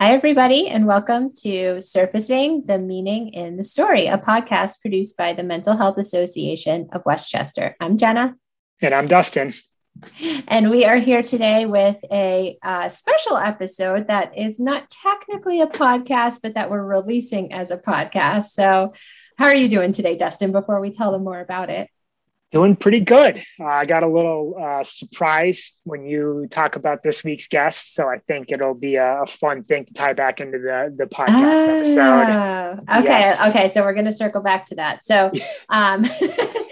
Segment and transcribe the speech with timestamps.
[0.00, 5.32] Hi, everybody, and welcome to Surfacing the Meaning in the Story, a podcast produced by
[5.32, 7.74] the Mental Health Association of Westchester.
[7.80, 8.36] I'm Jenna.
[8.80, 9.52] And I'm Dustin.
[10.46, 15.66] And we are here today with a uh, special episode that is not technically a
[15.66, 18.50] podcast, but that we're releasing as a podcast.
[18.50, 18.94] So,
[19.36, 21.90] how are you doing today, Dustin, before we tell them more about it?
[22.50, 23.42] Doing pretty good.
[23.60, 28.08] Uh, I got a little uh, surprised when you talk about this week's guest, so
[28.08, 31.76] I think it'll be a, a fun thing to tie back into the the podcast
[31.76, 32.80] episode.
[32.88, 33.40] Oh, okay, yes.
[33.48, 33.68] okay.
[33.68, 35.04] So we're going to circle back to that.
[35.04, 35.30] So,
[35.68, 36.06] um,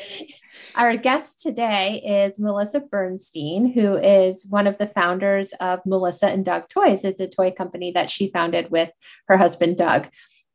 [0.76, 6.42] our guest today is Melissa Bernstein, who is one of the founders of Melissa and
[6.42, 7.04] Doug Toys.
[7.04, 8.90] It's a toy company that she founded with
[9.28, 10.08] her husband Doug.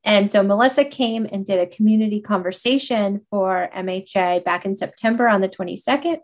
[0.04, 5.42] And so Melissa came and did a community conversation for MHA back in September on
[5.42, 6.18] the 22nd.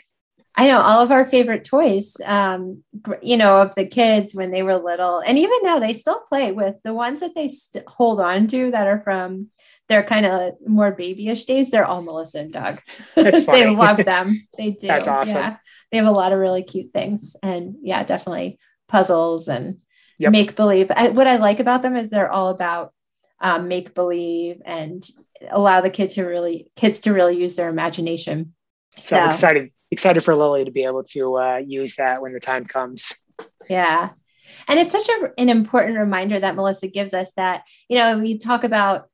[0.59, 2.83] I know all of our favorite toys, um,
[3.21, 6.53] you know, of the kids when they were little, and even now they still play
[6.53, 9.49] with the ones that they st- hold on to that are from
[9.89, 11.71] their kind of more babyish days.
[11.71, 12.81] They're all Melissa and Doug.
[13.15, 14.47] they love them.
[14.57, 14.87] They do.
[14.87, 15.37] That's awesome.
[15.37, 15.57] Yeah.
[15.91, 18.59] They have a lot of really cute things, and yeah, definitely
[18.89, 19.79] puzzles and
[20.19, 20.33] yep.
[20.33, 20.91] make believe.
[20.91, 22.93] What I like about them is they're all about
[23.41, 25.03] um, make believe and
[25.51, 28.55] allow the kids to really kids to really use their imagination.
[28.97, 32.33] So, so I'm excited excited for Lily to be able to uh, use that when
[32.33, 33.15] the time comes.
[33.69, 34.11] Yeah.
[34.69, 38.39] And it's such a, an important reminder that Melissa gives us that, you know, we
[38.39, 39.09] talk about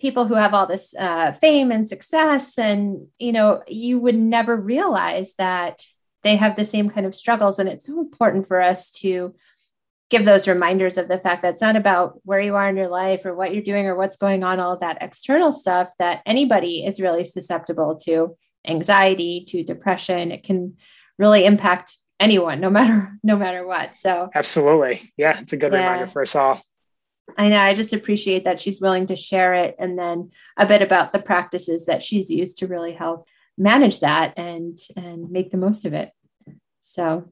[0.00, 4.56] people who have all this uh, fame and success, and, you know, you would never
[4.56, 5.80] realize that
[6.22, 7.58] they have the same kind of struggles.
[7.58, 9.34] And it's so important for us to
[10.10, 12.88] give those reminders of the fact that it's not about where you are in your
[12.88, 16.84] life or what you're doing or what's going on, all that external stuff that anybody
[16.84, 18.36] is really susceptible to
[18.66, 20.32] anxiety to depression.
[20.32, 20.76] It can
[21.18, 23.96] really impact anyone, no matter no matter what.
[23.96, 25.80] So absolutely, yeah, it's a good yeah.
[25.80, 26.60] reminder for us all.
[27.36, 27.60] I know.
[27.60, 31.18] I just appreciate that she's willing to share it, and then a bit about the
[31.18, 35.94] practices that she's used to really help manage that and and make the most of
[35.94, 36.12] it.
[36.80, 37.30] So,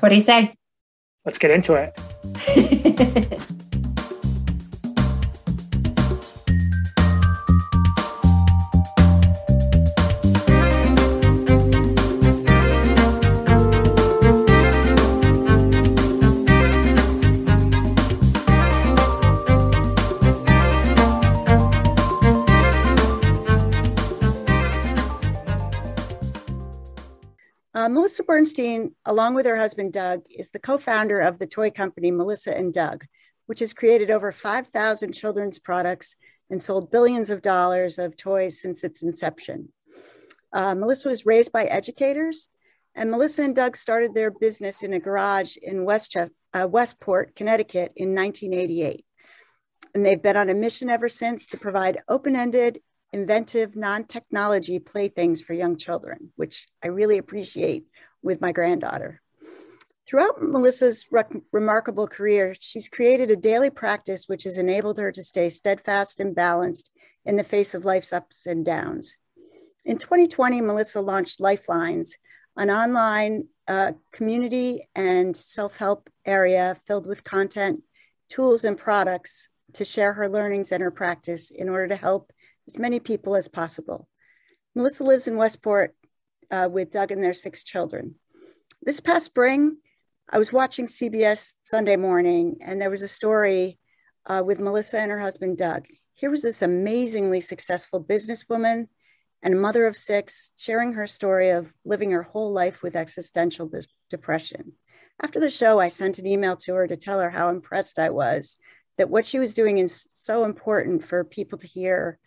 [0.00, 0.56] what do you say?
[1.24, 1.92] Let's get into it.
[27.86, 31.70] Uh, Melissa Bernstein, along with her husband Doug, is the co founder of the toy
[31.70, 33.06] company Melissa and Doug,
[33.46, 36.16] which has created over 5,000 children's products
[36.50, 39.68] and sold billions of dollars of toys since its inception.
[40.52, 42.48] Uh, Melissa was raised by educators,
[42.96, 48.16] and Melissa and Doug started their business in a garage in uh, Westport, Connecticut in
[48.16, 49.04] 1988.
[49.94, 52.80] And they've been on a mission ever since to provide open ended
[53.16, 57.86] inventive, non technology playthings for young children, which I really appreciate
[58.22, 59.22] with my granddaughter.
[60.06, 65.22] Throughout Melissa's re- remarkable career, she's created a daily practice which has enabled her to
[65.22, 66.90] stay steadfast and balanced
[67.24, 69.16] in the face of life's ups and downs.
[69.84, 72.18] In 2020, Melissa launched Lifelines,
[72.56, 77.82] an online uh, community and self help area filled with content,
[78.28, 82.32] tools, and products to share her learnings and her practice in order to help
[82.66, 84.08] as many people as possible.
[84.74, 85.94] Melissa lives in Westport
[86.50, 88.16] uh, with Doug and their six children.
[88.82, 89.78] This past spring,
[90.28, 93.78] I was watching CBS Sunday morning, and there was a story
[94.26, 95.86] uh, with Melissa and her husband, Doug.
[96.14, 98.88] Here was this amazingly successful businesswoman
[99.42, 103.84] and mother of six sharing her story of living her whole life with existential de-
[104.10, 104.72] depression.
[105.22, 108.10] After the show, I sent an email to her to tell her how impressed I
[108.10, 108.56] was
[108.98, 112.18] that what she was doing is so important for people to hear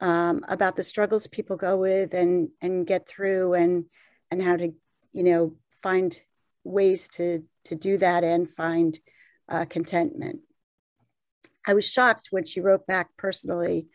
[0.00, 3.86] um, about the struggles people go with and and get through and
[4.30, 4.72] and how to
[5.12, 6.20] you know find
[6.64, 8.98] ways to to do that and find
[9.48, 10.40] uh, contentment.
[11.66, 13.88] I was shocked when she wrote back personally,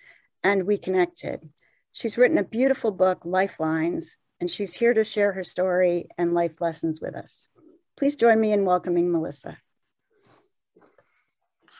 [0.44, 1.50] and we connected.
[1.92, 6.59] She's written a beautiful book, Lifelines, and she's here to share her story and life
[6.62, 7.48] lessons with us.
[7.98, 9.57] Please join me in welcoming Melissa.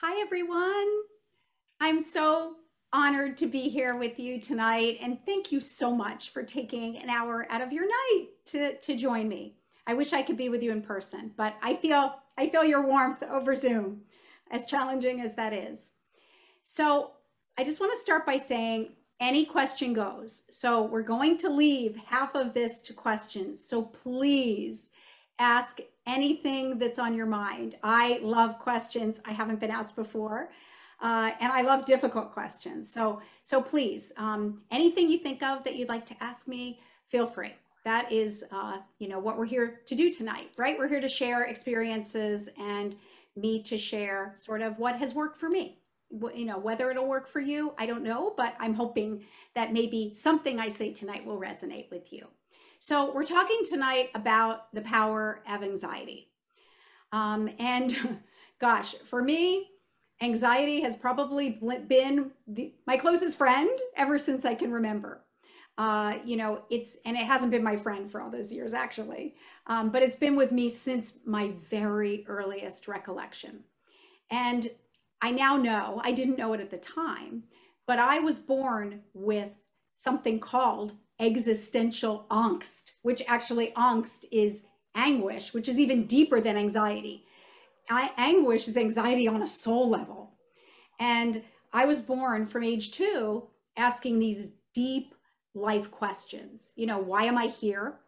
[0.00, 0.88] Hi, everyone.
[1.80, 2.56] I'm so
[2.92, 7.08] honored to be here with you tonight, and thank you so much for taking an
[7.08, 9.56] hour out of your night to, to join me.
[9.86, 12.86] I wish I could be with you in person, but I feel I feel your
[12.86, 14.00] warmth over Zoom,
[14.50, 15.90] as challenging as that is.
[16.62, 17.12] So
[17.58, 20.42] I just want to start by saying any question goes.
[20.48, 23.62] So we're going to leave half of this to questions.
[23.62, 24.88] So please
[25.38, 27.76] ask anything that's on your mind.
[27.82, 30.50] I love questions I haven't been asked before.
[31.02, 32.90] Uh, and I love difficult questions.
[32.90, 37.26] So, so please, um, anything you think of that you'd like to ask me, feel
[37.26, 37.54] free.
[37.84, 40.78] That is, uh, you know, what we're here to do tonight, right?
[40.78, 42.94] We're here to share experiences and
[43.34, 45.80] me to share sort of what has worked for me.
[46.34, 49.24] You know, whether it'll work for you, I don't know, but I'm hoping
[49.54, 52.28] that maybe something I say tonight will resonate with you.
[52.78, 56.28] So, we're talking tonight about the power of anxiety.
[57.12, 58.20] Um, and
[58.60, 59.71] gosh, for me,
[60.22, 61.58] anxiety has probably
[61.88, 65.24] been the, my closest friend ever since I can remember.
[65.78, 69.34] Uh, you know, it's, and it hasn't been my friend for all those years actually,
[69.66, 73.64] um, but it's been with me since my very earliest recollection.
[74.30, 74.70] And
[75.20, 77.44] I now know, I didn't know it at the time,
[77.86, 79.52] but I was born with
[79.94, 84.64] something called existential angst, which actually angst is
[84.94, 87.24] anguish, which is even deeper than anxiety.
[87.90, 90.32] I, anguish is anxiety on a soul level.
[91.00, 91.42] And
[91.72, 95.14] I was born from age two asking these deep
[95.54, 96.72] life questions.
[96.76, 98.00] You know, why am I here?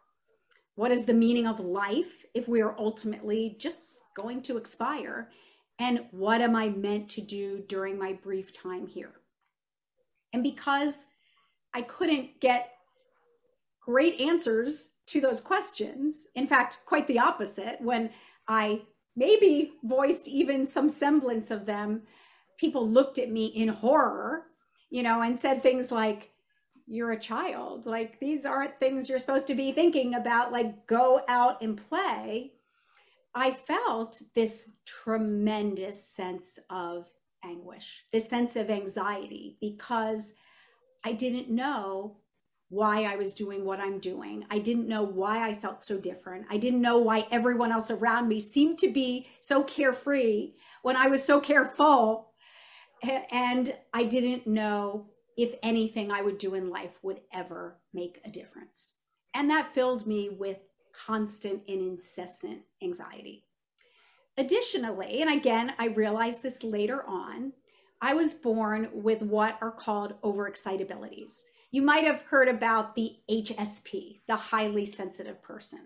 [0.77, 5.31] What is the meaning of life if we are ultimately just going to expire?
[5.79, 9.13] And what am I meant to do during my brief time here?
[10.33, 11.07] And because
[11.75, 12.71] I couldn't get
[13.81, 16.27] great answers to those questions.
[16.35, 17.81] In fact, quite the opposite.
[17.81, 18.11] When
[18.49, 18.83] I
[19.17, 22.03] maybe voiced even some semblance of them,
[22.59, 24.47] people looked at me in horror,
[24.91, 26.31] you know, and said things like,
[26.87, 27.87] You're a child.
[27.87, 30.53] Like, these aren't things you're supposed to be thinking about.
[30.53, 32.53] Like, go out and play.
[33.35, 37.09] I felt this tremendous sense of
[37.45, 40.35] anguish, this sense of anxiety, because
[41.05, 42.19] I didn't know
[42.69, 44.45] why I was doing what I'm doing.
[44.51, 46.47] I didn't know why I felt so different.
[46.51, 51.09] I didn't know why everyone else around me seemed to be so carefree when I
[51.09, 52.33] was so careful.
[53.31, 58.31] And I didn't know if anything I would do in life would ever make a
[58.31, 58.95] difference.
[59.35, 60.59] And that filled me with
[61.07, 63.45] constant and incessant anxiety.
[64.37, 67.53] Additionally, and again, I realized this later on,
[68.01, 71.43] I was born with what are called overexcitabilities.
[71.75, 75.81] You might have heard about the HSP, the highly sensitive person.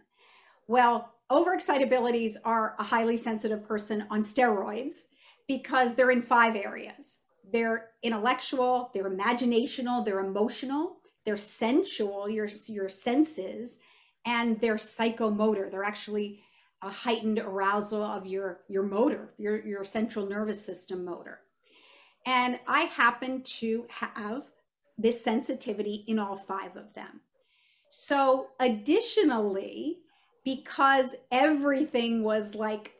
[0.66, 5.06] Well, overexcitabilities are a highly sensitive person on steroids
[5.46, 7.20] because they're in five areas.
[7.50, 13.78] They're intellectual, they're imaginational, they're emotional, they're sensual, your, your senses,
[14.26, 15.70] and they're psychomotor.
[15.70, 16.42] They're actually
[16.82, 21.40] a heightened arousal of your, your motor, your, your central nervous system motor.
[22.26, 24.42] And I happen to have
[24.98, 27.20] this sensitivity in all five of them.
[27.88, 29.98] So, additionally,
[30.44, 32.92] because everything was like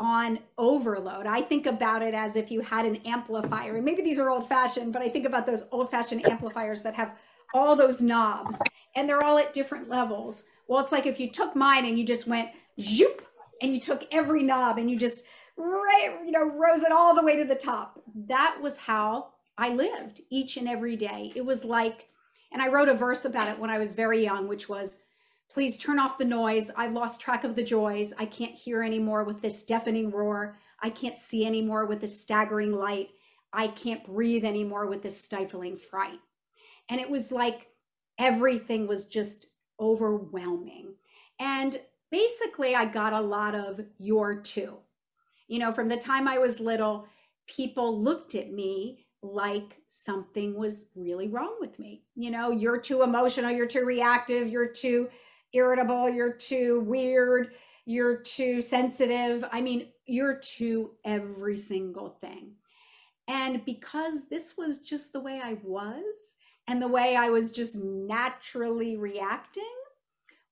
[0.00, 3.76] on overload, I think about it as if you had an amplifier.
[3.76, 6.94] And maybe these are old fashioned, but I think about those old fashioned amplifiers that
[6.94, 7.16] have
[7.54, 8.56] all those knobs
[8.96, 10.44] and they're all at different levels.
[10.66, 13.26] Well, it's like if you took mine and you just went zoop
[13.62, 15.24] and you took every knob and you just
[15.56, 18.00] you know rose it all the way to the top.
[18.14, 21.32] That was how I lived each and every day.
[21.34, 22.08] It was like,
[22.52, 25.00] and I wrote a verse about it when I was very young, which was,
[25.50, 26.70] Please turn off the noise.
[26.76, 28.12] I've lost track of the joys.
[28.18, 30.56] I can't hear anymore with this deafening roar.
[30.80, 33.10] I can't see anymore with this staggering light.
[33.52, 36.18] I can't breathe anymore with this stifling fright.
[36.88, 37.68] And it was like
[38.18, 39.46] everything was just
[39.78, 40.94] overwhelming.
[41.38, 41.80] And
[42.10, 44.78] basically, I got a lot of you're too.
[45.46, 47.06] You know, from the time I was little,
[47.46, 52.02] people looked at me like something was really wrong with me.
[52.14, 55.08] You know, you're too emotional, you're too reactive, you're too
[55.54, 57.52] irritable, you're too weird,
[57.86, 59.44] you're too sensitive.
[59.50, 62.52] I mean, you're too every single thing.
[63.26, 66.36] And because this was just the way I was
[66.68, 69.64] and the way I was just naturally reacting,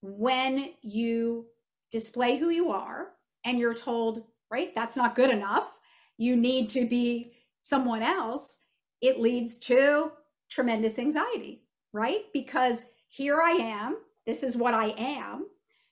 [0.01, 1.47] when you
[1.91, 3.09] display who you are
[3.45, 5.79] and you're told, right, that's not good enough,
[6.17, 8.59] you need to be someone else,
[9.03, 10.13] it leads to
[10.49, 12.23] tremendous anxiety, right?
[12.33, 15.49] Because here I am, this is what I am.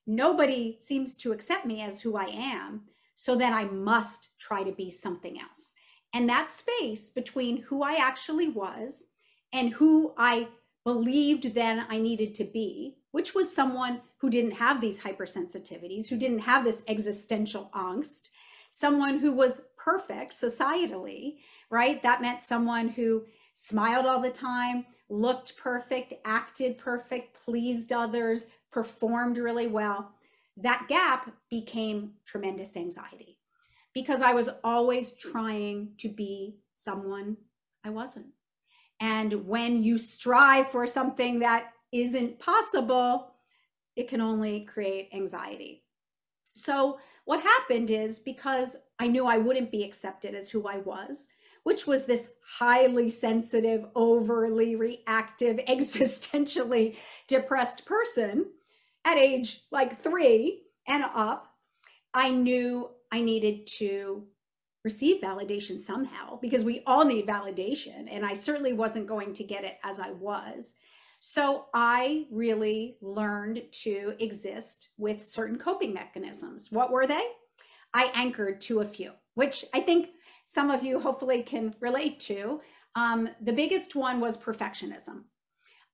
[0.06, 2.82] Nobody seems to accept me as who I am.
[3.16, 5.74] So then I must try to be something else.
[6.14, 9.06] And that space between who I actually was
[9.52, 10.48] and who I
[10.84, 16.16] believed then I needed to be, which was someone who didn't have these hypersensitivities, who
[16.16, 18.28] didn't have this existential angst,
[18.70, 21.38] someone who was perfect societally,
[21.70, 22.02] right?
[22.02, 29.38] That meant someone who smiled all the time, looked perfect, acted perfect, pleased others, performed
[29.38, 30.12] really well.
[30.56, 33.38] That gap became tremendous anxiety
[33.94, 37.36] because I was always trying to be someone
[37.84, 38.26] I wasn't.
[39.00, 43.32] And when you strive for something that isn't possible,
[43.96, 45.84] it can only create anxiety.
[46.52, 46.98] So,
[47.30, 51.28] what happened is because I knew I wouldn't be accepted as who I was,
[51.62, 56.96] which was this highly sensitive, overly reactive, existentially
[57.28, 58.46] depressed person
[59.04, 61.54] at age like three and up,
[62.12, 64.24] I knew I needed to
[64.82, 68.08] receive validation somehow because we all need validation.
[68.10, 70.74] And I certainly wasn't going to get it as I was.
[71.20, 76.72] So I really learned to exist with certain coping mechanisms.
[76.72, 77.22] What were they?
[77.92, 80.08] I anchored to a few, which I think
[80.46, 82.62] some of you hopefully can relate to.
[82.94, 85.24] Um, the biggest one was perfectionism.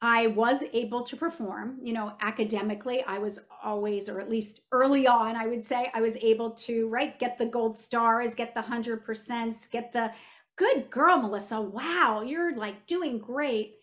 [0.00, 3.02] I was able to perform, you know, academically.
[3.02, 6.88] I was always, or at least early on, I would say, I was able to,
[6.88, 10.12] right, get the gold stars, get the 100%, get the
[10.56, 11.60] good girl, Melissa.
[11.60, 13.75] Wow, you're like doing great.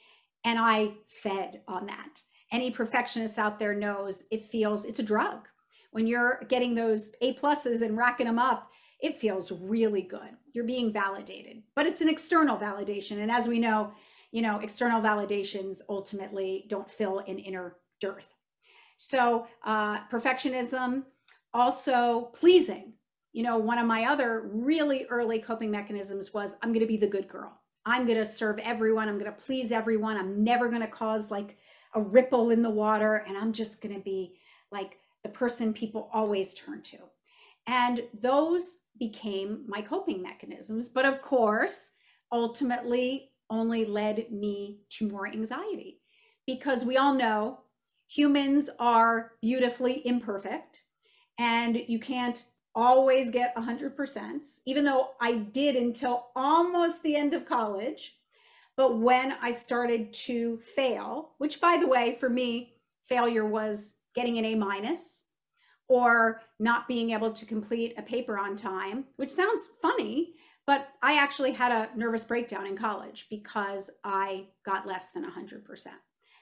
[0.43, 2.21] And I fed on that.
[2.51, 5.47] Any perfectionist out there knows it feels it's a drug.
[5.91, 8.69] When you're getting those A pluses and racking them up,
[8.99, 10.37] it feels really good.
[10.53, 13.19] You're being validated, but it's an external validation.
[13.19, 13.91] And as we know,
[14.31, 18.33] you know, external validations ultimately don't fill an inner dearth.
[18.97, 21.03] So, uh, perfectionism,
[21.53, 22.93] also pleasing.
[23.31, 26.97] You know, one of my other really early coping mechanisms was I'm going to be
[26.97, 27.59] the good girl.
[27.85, 29.09] I'm going to serve everyone.
[29.09, 30.17] I'm going to please everyone.
[30.17, 31.57] I'm never going to cause like
[31.95, 33.25] a ripple in the water.
[33.27, 34.35] And I'm just going to be
[34.71, 36.97] like the person people always turn to.
[37.67, 40.89] And those became my coping mechanisms.
[40.89, 41.91] But of course,
[42.31, 45.99] ultimately, only led me to more anxiety
[46.47, 47.59] because we all know
[48.07, 50.83] humans are beautifully imperfect
[51.39, 57.45] and you can't always get 100%, even though I did until almost the end of
[57.45, 58.15] college.
[58.75, 64.37] But when I started to fail, which by the way, for me, failure was getting
[64.37, 65.25] an A minus
[65.87, 70.33] or not being able to complete a paper on time, which sounds funny,
[70.65, 75.87] but I actually had a nervous breakdown in college because I got less than 100%.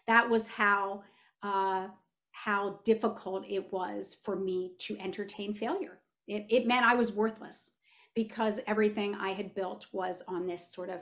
[0.08, 1.04] That was how
[1.44, 1.88] uh,
[2.32, 6.01] how difficult it was for me to entertain failure.
[6.32, 7.74] It, it meant I was worthless
[8.16, 11.02] because everything I had built was on this sort of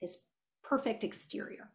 [0.00, 0.16] this
[0.62, 1.70] perfect exterior.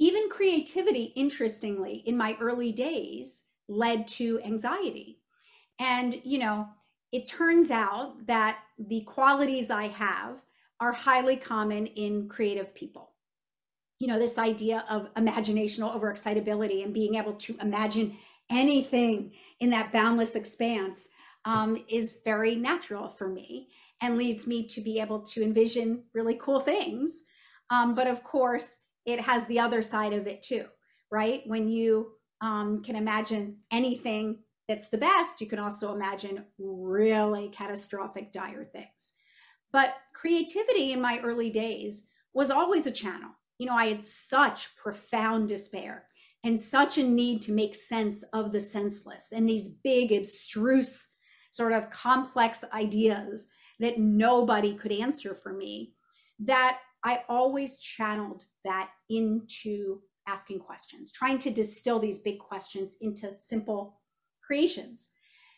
[0.00, 5.20] Even creativity, interestingly, in my early days led to anxiety.
[5.78, 6.66] And, you know,
[7.12, 10.42] it turns out that the qualities I have
[10.80, 13.12] are highly common in creative people.
[14.00, 18.16] You know, this idea of imaginational overexcitability and being able to imagine
[18.50, 21.08] anything in that boundless expanse
[21.44, 23.68] um, is very natural for me
[24.00, 27.24] and leads me to be able to envision really cool things.
[27.70, 28.76] Um, but of course,
[29.06, 30.66] it has the other side of it too,
[31.10, 31.42] right?
[31.46, 38.32] When you um, can imagine anything that's the best, you can also imagine really catastrophic,
[38.32, 39.14] dire things.
[39.72, 42.04] But creativity in my early days
[42.34, 43.30] was always a channel.
[43.58, 46.04] You know, I had such profound despair
[46.44, 51.07] and such a need to make sense of the senseless and these big, abstruse,
[51.58, 53.48] sort of complex ideas
[53.80, 55.92] that nobody could answer for me
[56.38, 59.98] that I always channeled that into
[60.28, 63.98] asking questions, trying to distill these big questions into simple
[64.40, 65.10] creations.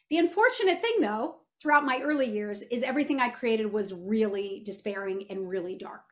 [0.09, 5.27] The unfortunate thing, though, throughout my early years is everything I created was really despairing
[5.29, 6.05] and really dark.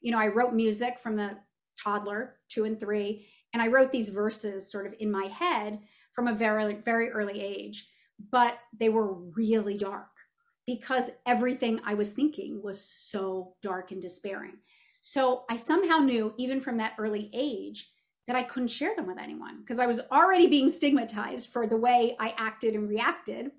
[0.00, 1.36] You know, I wrote music from the
[1.80, 5.78] toddler, two and three, and I wrote these verses sort of in my head
[6.10, 7.86] from a very, very early age,
[8.30, 10.08] but they were really dark
[10.66, 14.54] because everything I was thinking was so dark and despairing.
[15.02, 17.88] So I somehow knew, even from that early age,
[18.26, 21.76] that I couldn't share them with anyone because I was already being stigmatized for the
[21.76, 23.52] way I acted and reacted.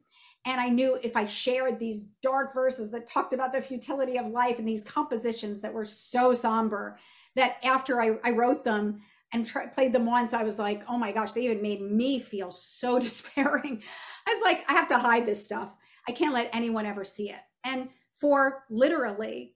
[0.46, 4.28] And I knew if I shared these dark verses that talked about the futility of
[4.28, 6.98] life and these compositions that were so somber,
[7.36, 9.02] that after I, I wrote them
[9.34, 12.52] and played them once, I was like, oh my gosh, they even made me feel
[12.52, 13.84] so despairing.
[14.27, 15.69] I was like, I have to hide this stuff.
[16.07, 17.39] I can't let anyone ever see it.
[17.63, 19.55] And for literally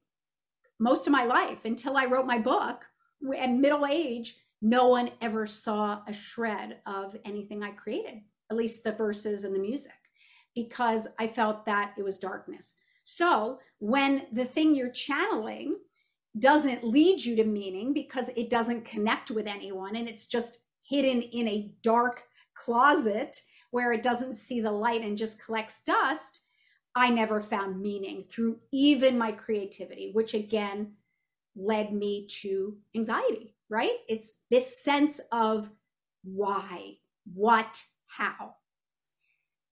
[0.79, 2.85] most of my life until I wrote my book
[3.37, 8.83] at middle age, no one ever saw a shred of anything I created, at least
[8.83, 9.91] the verses and the music,
[10.55, 12.75] because I felt that it was darkness.
[13.03, 15.77] So when the thing you're channeling
[16.39, 21.21] doesn't lead you to meaning because it doesn't connect with anyone and it's just hidden
[21.21, 22.23] in a dark
[22.53, 26.41] closet where it doesn't see the light and just collects dust,
[26.95, 30.93] I never found meaning through even my creativity, which again
[31.55, 33.95] led me to anxiety, right?
[34.07, 35.69] It's this sense of
[36.23, 36.97] why,
[37.33, 38.55] what, how.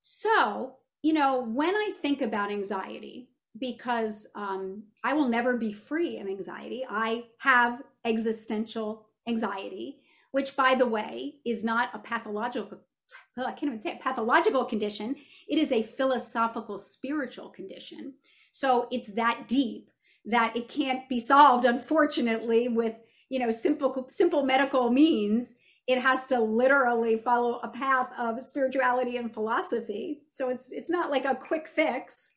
[0.01, 6.19] So, you know, when I think about anxiety, because um, I will never be free
[6.19, 6.85] of anxiety.
[6.89, 9.99] I have existential anxiety,
[10.31, 12.79] which, by the way, is not a pathological.
[13.37, 15.15] Well, I can't even say a pathological condition.
[15.47, 18.13] It is a philosophical, spiritual condition.
[18.51, 19.89] So it's that deep
[20.25, 22.95] that it can't be solved, unfortunately, with
[23.29, 25.55] you know simple simple medical means.
[25.87, 30.21] It has to literally follow a path of spirituality and philosophy.
[30.29, 32.33] So it's it's not like a quick fix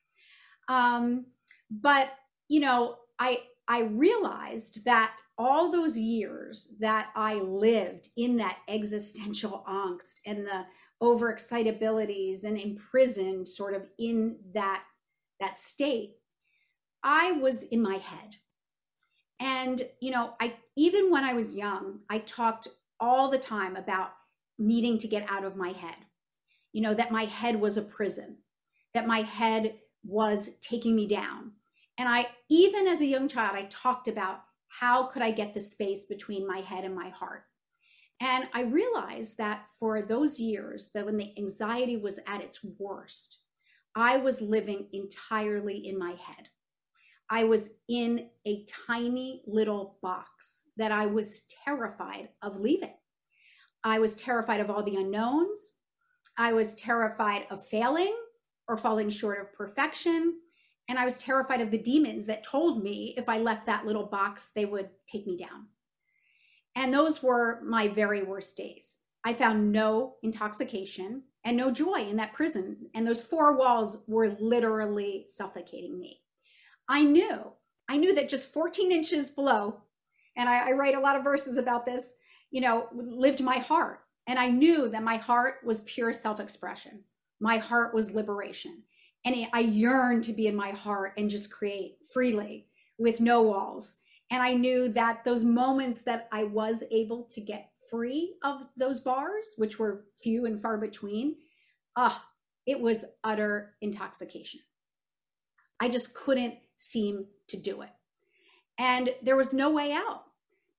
[0.69, 1.27] um,
[1.71, 2.13] but
[2.49, 9.65] you know, I I realized that all those years that I lived in that existential
[9.69, 10.65] angst and the
[11.03, 14.85] overexcitabilities and imprisoned sort of in that
[15.41, 16.15] that state,
[17.03, 18.37] I was in my head.
[19.41, 22.69] And you know, I even when I was young, I talked
[23.01, 24.13] all the time about
[24.59, 25.97] needing to get out of my head.
[26.73, 28.39] You know, that my head was a prison,
[28.95, 31.53] that my head was taking me down.
[31.99, 34.43] And I, even as a young child, I talked about
[34.79, 37.45] how could I get the space between my head and my heart.
[38.21, 43.39] And I realized that for those years, that when the anxiety was at its worst,
[43.95, 46.49] I was living entirely in my head.
[47.29, 52.95] I was in a tiny little box that I was terrified of leaving.
[53.85, 55.73] I was terrified of all the unknowns.
[56.39, 58.15] I was terrified of failing
[58.69, 60.39] or falling short of perfection.
[60.93, 64.05] And I was terrified of the demons that told me if I left that little
[64.05, 65.69] box, they would take me down.
[66.75, 68.97] And those were my very worst days.
[69.25, 72.91] I found no intoxication and no joy in that prison.
[72.93, 76.21] And those four walls were literally suffocating me.
[76.91, 77.41] I knew,
[77.89, 79.81] I knew that just 14 inches below,
[80.37, 82.13] and I, I write a lot of verses about this,
[82.51, 84.01] you know, lived my heart.
[84.27, 87.03] And I knew that my heart was pure self expression
[87.43, 88.85] my heart was liberation.
[89.25, 92.67] And I yearned to be in my heart and just create freely
[92.99, 93.99] with no walls.
[94.31, 99.01] And I knew that those moments that I was able to get free of those
[99.01, 101.37] bars, which were few and far between,
[101.97, 102.29] ah, oh,
[102.67, 104.61] it was utter intoxication.
[105.81, 107.91] I just couldn't seem to do it.
[108.79, 110.25] And there was no way out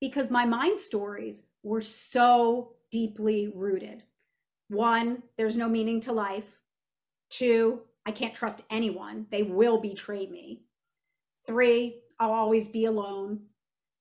[0.00, 4.02] because my mind stories were so deeply rooted.
[4.68, 6.58] One, there's no meaning to life.
[7.30, 9.26] Two, I can't trust anyone.
[9.30, 10.62] They will betray me.
[11.46, 13.46] Three, I'll always be alone.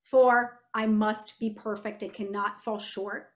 [0.02, 3.30] Four, I must be perfect and cannot fall short.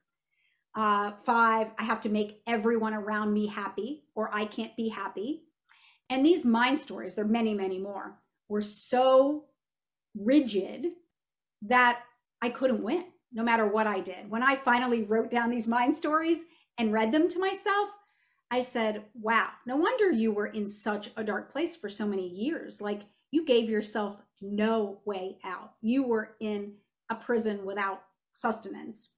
[0.76, 5.44] Uh, five, I have to make everyone around me happy or I can't be happy.
[6.10, 9.46] And these mind stories, there are many, many more, were so
[10.16, 10.88] rigid
[11.64, 12.02] that
[12.42, 14.30] I couldn't win no matter what I did.
[14.30, 16.46] When I finally wrote down these mind stories
[16.78, 17.90] and read them to myself,
[18.50, 22.28] I said, wow, no wonder you were in such a dark place for so many
[22.28, 22.80] years.
[22.80, 25.74] Like you gave yourself no way out.
[25.82, 26.74] You were in
[27.10, 29.10] a prison without sustenance.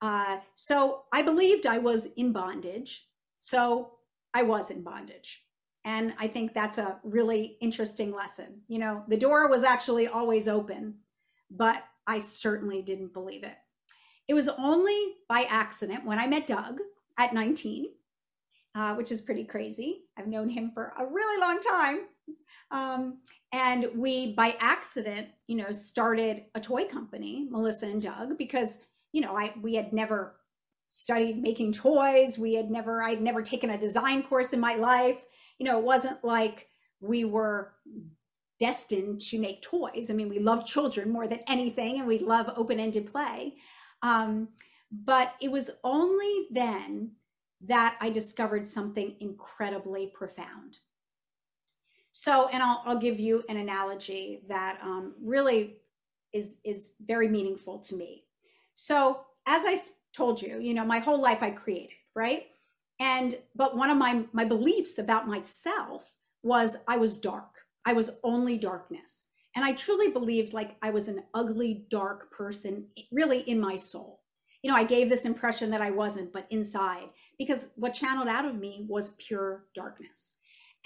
[0.00, 3.06] Uh, so I believed I was in bondage.
[3.38, 3.92] So
[4.32, 5.42] I was in bondage.
[5.84, 8.62] And I think that's a really interesting lesson.
[8.68, 10.94] You know, the door was actually always open,
[11.50, 13.56] but I certainly didn't believe it.
[14.26, 16.78] It was only by accident when I met Doug
[17.18, 17.88] at 19,
[18.74, 20.04] uh, which is pretty crazy.
[20.16, 21.98] I've known him for a really long time.
[22.70, 23.18] Um,
[23.52, 28.78] and we, by accident, you know, started a toy company, Melissa and Doug, because,
[29.12, 30.36] you know, I we had never
[30.88, 32.38] studied making toys.
[32.38, 35.18] We had never, I'd never taken a design course in my life.
[35.58, 36.68] You know, it wasn't like
[37.00, 37.74] we were
[38.58, 40.10] destined to make toys.
[40.10, 43.54] I mean, we love children more than anything, and we love open ended play.
[44.02, 44.48] Um,
[44.90, 47.12] but it was only then
[47.66, 50.78] that I discovered something incredibly profound.
[52.12, 55.78] So, and I'll, I'll give you an analogy that um, really
[56.32, 58.24] is, is very meaningful to me.
[58.76, 59.76] So, as I
[60.14, 62.46] told you, you know, my whole life I created, right?
[63.00, 67.62] And, but one of my, my beliefs about myself was I was dark.
[67.84, 69.26] I was only darkness.
[69.56, 74.20] And I truly believed like I was an ugly, dark person, really in my soul.
[74.62, 78.44] You know, I gave this impression that I wasn't, but inside, because what channeled out
[78.44, 80.34] of me was pure darkness.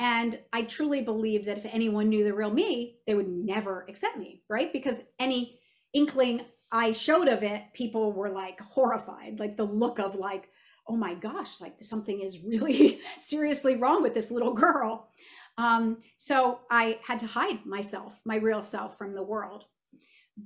[0.01, 4.17] And I truly believed that if anyone knew the real me, they would never accept
[4.17, 4.73] me, right?
[4.73, 5.59] Because any
[5.93, 10.51] inkling I showed of it, people were like horrified, like the look of like,
[10.87, 15.09] oh my gosh, like something is really seriously wrong with this little girl.
[15.57, 19.65] Um, so I had to hide myself, my real self from the world.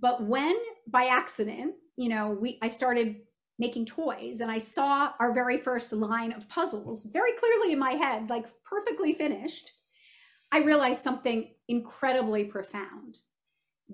[0.00, 3.16] But when by accident, you know, we I started
[3.58, 7.92] making toys and I saw our very first line of puzzles very clearly in my
[7.92, 9.72] head, like perfectly finished,
[10.50, 13.18] I realized something incredibly profound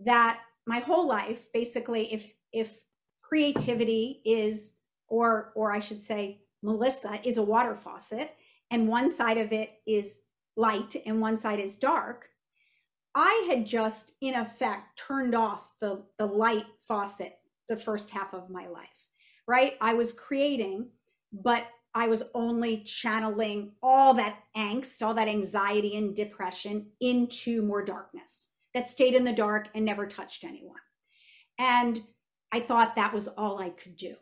[0.05, 2.81] that my whole life basically if if
[3.23, 4.77] creativity is
[5.09, 8.35] or or I should say Melissa is a water faucet
[8.71, 10.23] and one side of it is
[10.57, 12.29] light and one side is dark,
[13.15, 18.51] I had just, in effect, turned off the, the light faucet the first half of
[18.51, 19.08] my life,
[19.49, 19.75] right?
[19.81, 20.91] I was creating,
[21.33, 27.83] but I was only channeling all that angst, all that anxiety and depression into more
[27.83, 30.77] darkness that stayed in the dark and never touched anyone.
[31.59, 32.01] And
[32.53, 34.15] I thought that was all I could do.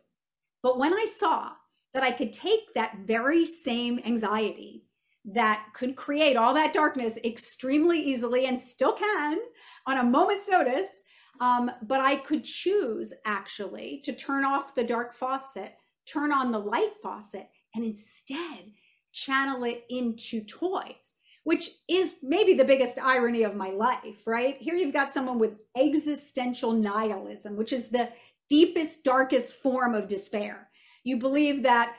[0.63, 1.51] But when I saw
[1.93, 4.83] that I could take that very same anxiety
[5.25, 9.39] that could create all that darkness extremely easily and still can
[9.85, 11.03] on a moment's notice.
[11.39, 16.59] Um, but I could choose actually to turn off the dark faucet, turn on the
[16.59, 18.71] light faucet, and instead
[19.11, 24.57] channel it into toys, which is maybe the biggest irony of my life, right?
[24.57, 28.09] Here you've got someone with existential nihilism, which is the
[28.49, 30.69] deepest, darkest form of despair.
[31.03, 31.95] You believe that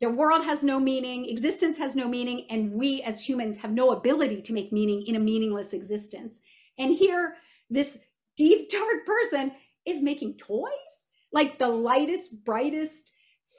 [0.00, 3.90] the world has no meaning, existence has no meaning, and we as humans have no
[3.90, 6.42] ability to make meaning in a meaningless existence.
[6.78, 7.36] And here,
[7.70, 7.98] this
[8.36, 9.52] deep, dark person
[9.86, 13.12] is making toys, like the lightest, brightest,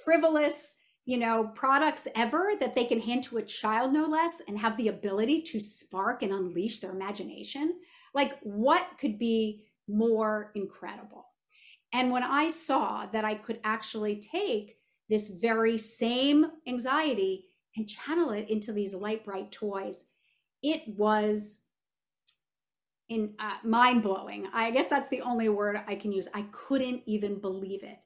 [0.04, 4.58] frivolous, you know, products ever that they can hand to a child, no less, and
[4.58, 7.76] have the ability to spark and unleash their imagination.
[8.14, 11.28] Like, what could be more incredible?
[11.94, 17.46] And when I saw that I could actually take this very same anxiety
[17.78, 20.06] and channel it into these light bright toys
[20.66, 21.60] it was
[23.10, 26.28] in uh, mind blowing i guess that's the only word i can use.
[26.34, 28.00] I couldn't even believe it.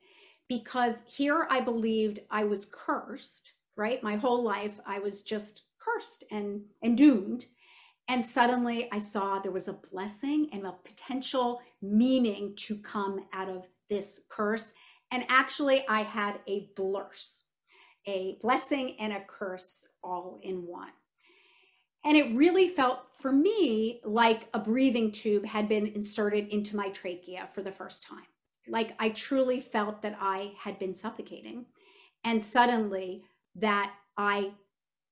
[0.47, 4.03] Because here i believed i was cursed right?
[4.03, 7.45] My whole life i was just cursed and and doomed.
[8.09, 13.49] And suddenly i saw there was a blessing and a potential meaning to come out
[13.49, 14.73] of this curse.
[15.11, 17.43] And actually, I had a blurse,
[18.07, 20.91] a blessing and a curse all in one.
[22.05, 26.89] And it really felt for me like a breathing tube had been inserted into my
[26.89, 28.25] trachea for the first time.
[28.67, 31.65] Like I truly felt that I had been suffocating.
[32.23, 33.23] And suddenly
[33.55, 34.51] that I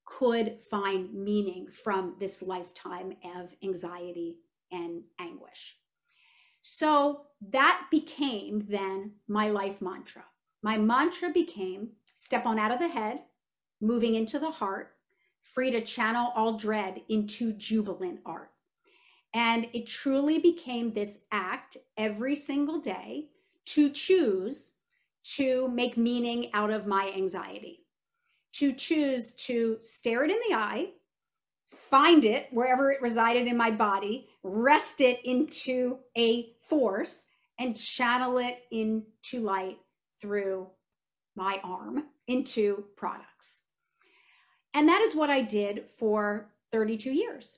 [0.06, 4.38] could find meaning from this lifetime of anxiety
[4.72, 5.76] and anguish.
[6.62, 10.24] So that became then my life mantra.
[10.64, 13.22] My mantra became step on out of the head,
[13.80, 14.97] moving into the heart,
[15.54, 18.52] free to channel all dread into jubilant art.
[19.34, 23.30] And it truly became this act every single day
[23.68, 24.74] to choose
[25.36, 27.86] to make meaning out of my anxiety,
[28.54, 30.90] to choose to stare it in the eye,
[31.90, 37.26] find it wherever it resided in my body, rest it into a force,
[37.60, 39.78] and channel it into light
[40.22, 40.68] through
[41.36, 43.62] my arm into products.
[44.78, 47.58] And that is what I did for 32 years.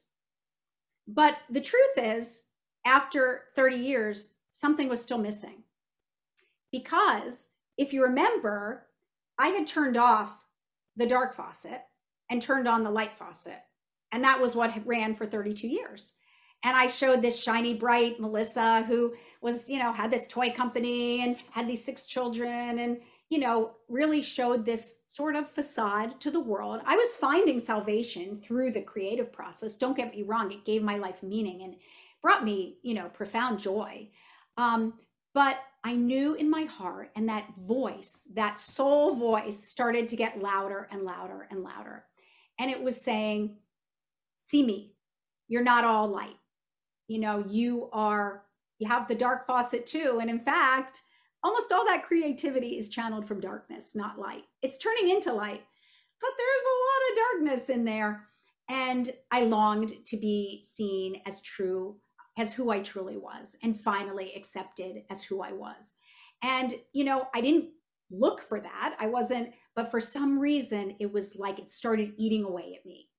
[1.05, 2.43] But the truth is,
[2.86, 5.63] after 30 years, something was still missing
[6.71, 8.86] because if you remember,
[9.38, 10.45] I had turned off
[10.95, 11.82] the dark faucet
[12.29, 13.60] and turned on the light faucet.
[14.13, 16.13] And that was what ran for 32 years.
[16.63, 21.21] And I showed this shiny, bright Melissa who was, you know, had this toy company
[21.21, 26.31] and had these six children and, you know, really showed this sort of facade to
[26.31, 26.81] the world.
[26.85, 29.75] I was finding salvation through the creative process.
[29.75, 31.75] Don't get me wrong, it gave my life meaning and
[32.21, 34.09] brought me, you know, profound joy.
[34.57, 34.95] Um,
[35.33, 40.41] but I knew in my heart, and that voice, that soul voice, started to get
[40.41, 42.03] louder and louder and louder.
[42.59, 43.57] And it was saying,
[44.39, 44.93] See me,
[45.47, 46.37] you're not all light.
[47.07, 48.43] You know, you are,
[48.79, 50.19] you have the dark faucet too.
[50.21, 51.01] And in fact,
[51.43, 54.43] almost all that creativity is channeled from darkness, not light.
[54.62, 55.63] It's turning into light,
[56.21, 58.25] but there's a lot of darkness in there.
[58.69, 61.97] And I longed to be seen as true,
[62.38, 65.95] as who I truly was, and finally accepted as who I was.
[66.43, 67.69] And, you know, I didn't
[68.12, 68.95] look for that.
[68.99, 73.10] I wasn't, but for some reason, it was like it started eating away at me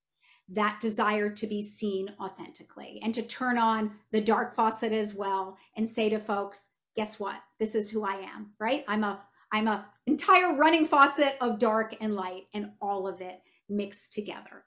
[0.53, 5.57] that desire to be seen authentically and to turn on the dark faucet as well
[5.77, 7.37] and say to folks, guess what?
[7.59, 8.85] This is who I am, right?
[8.89, 9.23] I'm a
[9.53, 14.65] I'm a entire running faucet of dark and light and all of it mixed together.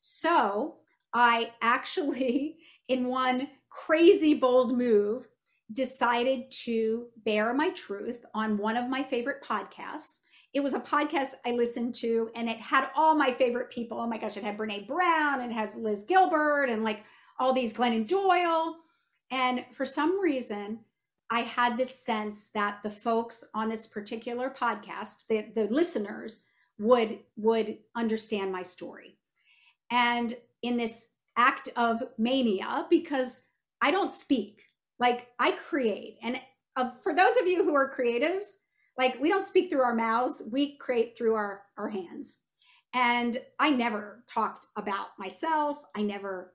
[0.00, 0.76] So,
[1.12, 2.56] I actually
[2.88, 5.28] in one crazy bold move
[5.72, 10.20] decided to bear my truth on one of my favorite podcasts.
[10.52, 13.98] It was a podcast I listened to, and it had all my favorite people.
[13.98, 17.02] Oh my gosh, it had Brene Brown and has Liz Gilbert and like
[17.38, 18.76] all these Glennon Doyle.
[19.30, 20.80] And for some reason,
[21.30, 26.42] I had this sense that the folks on this particular podcast, the, the listeners,
[26.78, 29.16] would would understand my story.
[29.90, 33.42] And in this act of mania, because
[33.80, 34.62] I don't speak,
[34.98, 36.18] like I create.
[36.22, 36.40] And
[36.76, 38.46] uh, for those of you who are creatives,
[38.98, 42.38] like we don't speak through our mouths, we create through our, our hands.
[42.94, 45.78] And I never talked about myself.
[45.96, 46.54] I never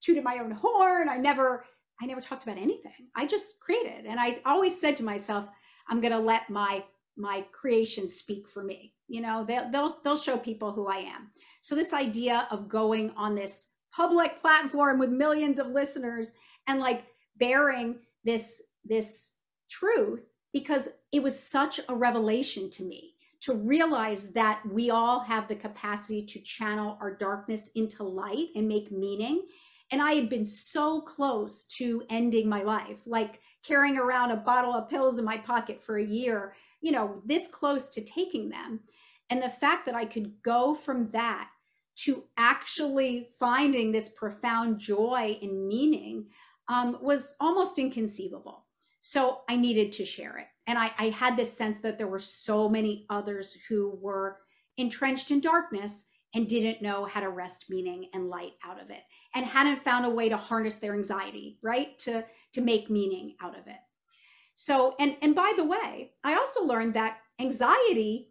[0.00, 1.08] tooted my own horn.
[1.08, 1.64] I never,
[2.00, 3.08] I never talked about anything.
[3.14, 4.06] I just created.
[4.06, 5.48] And I always said to myself,
[5.88, 6.84] I'm going to let my,
[7.16, 8.92] my creation speak for me.
[9.08, 11.30] You know, they'll, they'll, they'll show people who I am.
[11.60, 16.32] So this idea of going on this public platform with millions of listeners
[16.66, 17.04] and like
[17.38, 19.30] bearing this this
[19.68, 25.48] truth because it was such a revelation to me to realize that we all have
[25.48, 29.42] the capacity to channel our darkness into light and make meaning
[29.90, 34.72] and i had been so close to ending my life like carrying around a bottle
[34.72, 38.80] of pills in my pocket for a year you know this close to taking them
[39.30, 41.50] and the fact that i could go from that
[41.96, 46.26] to actually finding this profound joy and meaning
[46.68, 48.66] um, was almost inconceivable.
[49.00, 50.46] So I needed to share it.
[50.66, 54.38] And I, I had this sense that there were so many others who were
[54.76, 59.02] entrenched in darkness and didn't know how to wrest meaning and light out of it
[59.34, 63.58] and hadn't found a way to harness their anxiety right to to make meaning out
[63.58, 63.78] of it
[64.54, 68.28] so and and by the way i also learned that anxiety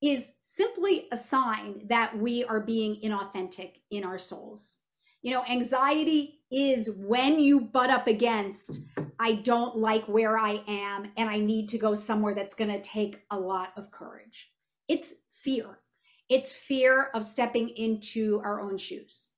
[0.00, 4.76] is simply a sign that we are being inauthentic in our souls
[5.22, 8.80] you know, anxiety is when you butt up against,
[9.18, 12.80] I don't like where I am and I need to go somewhere that's going to
[12.80, 14.50] take a lot of courage.
[14.86, 15.80] It's fear.
[16.28, 19.28] It's fear of stepping into our own shoes.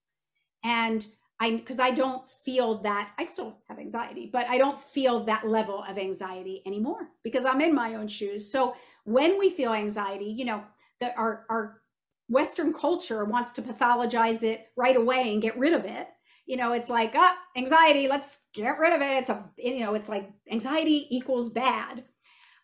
[0.65, 1.07] And
[1.41, 5.49] I, because I don't feel that, I still have anxiety, but I don't feel that
[5.49, 8.51] level of anxiety anymore because I'm in my own shoes.
[8.51, 8.75] So
[9.05, 10.63] when we feel anxiety, you know,
[11.01, 11.81] that our, our
[12.29, 16.09] Western culture wants to pathologize it right away and get rid of it.
[16.47, 19.13] You know, it's like, ah, anxiety, let's get rid of it.
[19.13, 22.05] It's a, you know, it's like anxiety equals bad.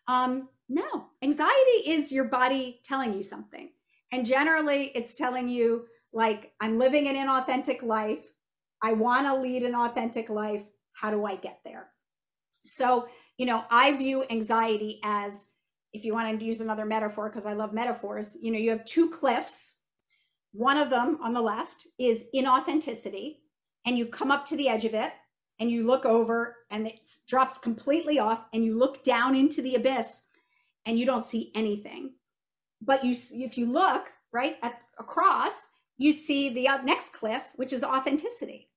[0.07, 3.71] Um, no, anxiety is your body telling you something.
[4.11, 8.23] And generally, it's telling you, like, I'm living an inauthentic life.
[8.81, 10.63] I want to lead an authentic life.
[10.93, 11.89] How do I get there?
[12.63, 15.49] So, you know, I view anxiety as
[15.93, 18.85] if you want to use another metaphor, because I love metaphors, you know, you have
[18.85, 19.75] two cliffs.
[20.51, 23.37] One of them on the left is inauthenticity,
[23.85, 25.11] and you come up to the edge of it
[25.59, 29.75] and you look over and it drops completely off, and you look down into the
[29.75, 30.23] abyss
[30.85, 32.13] and you don't see anything.
[32.81, 37.73] But you, if you look right at across, you see the uh, next cliff, which
[37.73, 38.69] is authenticity.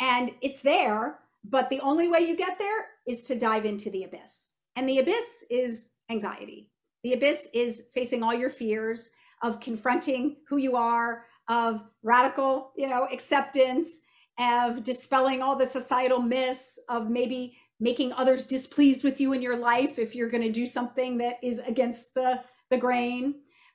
[0.00, 4.04] And it's there, but the only way you get there is to dive into the
[4.04, 4.54] abyss.
[4.76, 6.70] And the abyss is anxiety.
[7.02, 9.10] The abyss is facing all your fears
[9.42, 14.00] of confronting who you are, of radical, you know, acceptance,
[14.38, 19.56] of dispelling all the societal myths, of maybe making others displeased with you in your
[19.56, 22.40] life if you're going to do something that is against the
[22.72, 23.34] the grain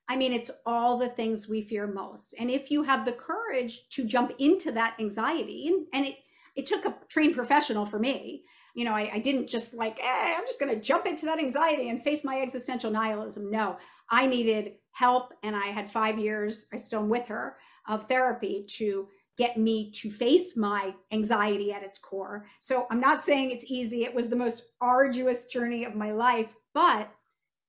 [0.10, 3.88] i mean it's all the things we fear most and if you have the courage
[3.90, 6.18] to jump into that anxiety and, and it
[6.56, 10.36] it took a trained professional for me you know i, I didn't just like eh,
[10.38, 13.78] i'm just going to jump into that anxiety and face my existential nihilism no
[14.10, 17.58] i needed help and i had five years i still am with her
[17.88, 19.08] of therapy to
[19.38, 22.46] get me to face my anxiety at its core.
[22.60, 24.04] So I'm not saying it's easy.
[24.04, 27.12] It was the most arduous journey of my life, but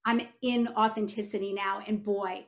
[0.05, 1.83] I'm in authenticity now.
[1.87, 2.47] And boy,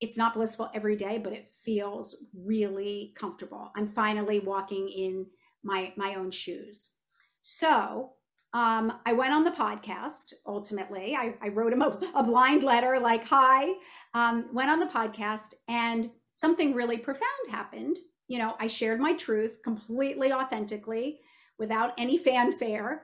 [0.00, 3.70] it's not blissful every day, but it feels really comfortable.
[3.76, 5.26] I'm finally walking in
[5.62, 6.90] my my own shoes.
[7.42, 8.12] So
[8.52, 11.14] um, I went on the podcast ultimately.
[11.14, 13.74] I, I wrote him a, a, blind letter like, hi,
[14.12, 17.98] um, went on the podcast, and something really profound happened
[18.30, 21.18] you know, I shared my truth completely authentically
[21.58, 23.02] without any fanfare.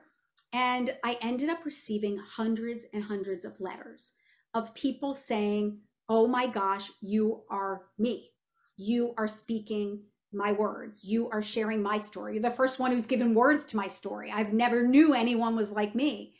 [0.53, 4.13] And I ended up receiving hundreds and hundreds of letters
[4.53, 5.79] of people saying,
[6.09, 8.31] Oh my gosh, you are me.
[8.77, 11.03] You are speaking my words.
[11.03, 12.33] You are sharing my story.
[12.33, 14.31] You're the first one who's given words to my story.
[14.31, 16.35] I've never knew anyone was like me.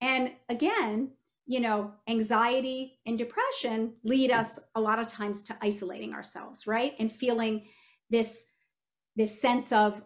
[0.00, 1.12] And again,
[1.46, 6.94] you know, anxiety and depression lead us a lot of times to isolating ourselves, right?
[6.98, 7.66] And feeling
[8.10, 8.46] this
[9.14, 10.02] this sense of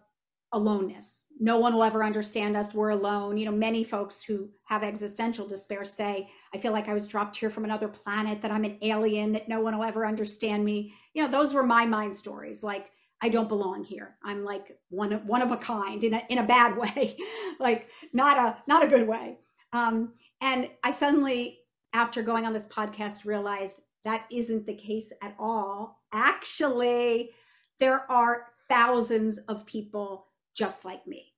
[0.53, 1.27] aloneness.
[1.39, 2.75] No one will ever understand us.
[2.75, 3.37] We're alone.
[3.37, 7.37] You know many folks who have existential despair say i feel like i was dropped
[7.37, 10.93] here from another planet that i'm an alien that no one will ever understand me.
[11.15, 12.91] You know those were my mind stories like
[13.23, 14.17] i don't belong here.
[14.25, 17.17] I'm like one of one of a kind in a in a bad way.
[17.61, 19.39] Like not a not a good way.
[19.73, 21.61] Um and i suddenly
[21.93, 26.01] after going on this podcast realized that isn't the case at all.
[26.13, 27.31] Actually
[27.79, 31.33] there are thousands of people just like me.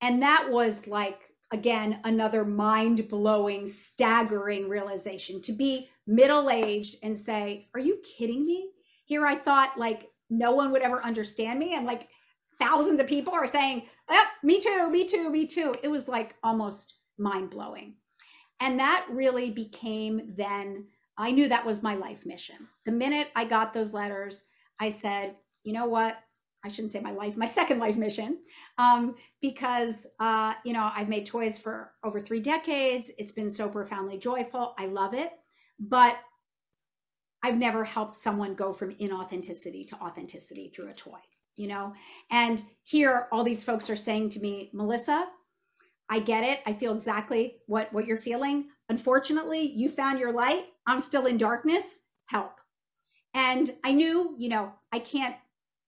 [0.00, 1.20] And that was like,
[1.52, 8.44] again, another mind blowing, staggering realization to be middle aged and say, Are you kidding
[8.44, 8.70] me?
[9.04, 11.74] Here I thought like no one would ever understand me.
[11.74, 12.08] And like
[12.58, 15.74] thousands of people are saying, oh, Me too, me too, me too.
[15.82, 17.94] It was like almost mind blowing.
[18.60, 20.86] And that really became then,
[21.18, 22.56] I knew that was my life mission.
[22.86, 24.44] The minute I got those letters,
[24.80, 26.18] I said, you know what?
[26.64, 28.38] I shouldn't say my life, my second life mission,
[28.78, 33.10] um, because uh, you know I've made toys for over three decades.
[33.18, 34.74] It's been so profoundly joyful.
[34.78, 35.32] I love it,
[35.78, 36.18] but
[37.42, 41.18] I've never helped someone go from inauthenticity to authenticity through a toy.
[41.56, 41.92] You know,
[42.30, 45.28] and here all these folks are saying to me, Melissa,
[46.08, 46.60] I get it.
[46.66, 48.66] I feel exactly what what you're feeling.
[48.88, 50.66] Unfortunately, you found your light.
[50.86, 52.00] I'm still in darkness.
[52.26, 52.60] Help.
[53.34, 55.34] And I knew, you know, I can't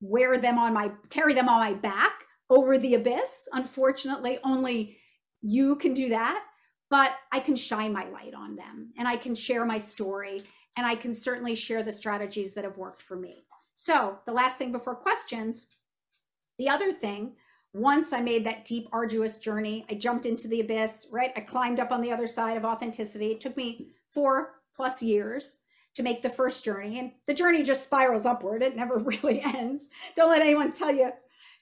[0.00, 3.48] wear them on my carry them on my back over the abyss.
[3.52, 4.98] Unfortunately only
[5.42, 6.42] you can do that
[6.90, 10.42] but i can shine my light on them and i can share my story
[10.76, 13.44] and i can certainly share the strategies that have worked for me.
[13.74, 15.66] So the last thing before questions
[16.58, 17.34] the other thing
[17.72, 21.32] once i made that deep arduous journey i jumped into the abyss right?
[21.36, 23.32] I climbed up on the other side of authenticity.
[23.32, 25.56] It took me four plus years
[25.94, 26.98] to make the first journey.
[26.98, 29.88] And the journey just spirals upward, it never really ends.
[30.16, 31.10] Don't let anyone tell you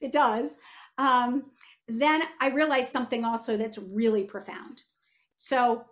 [0.01, 0.59] it does.
[0.99, 1.45] Um,
[1.89, 4.83] then I realized something also that's really profound.
[5.37, 5.85] So,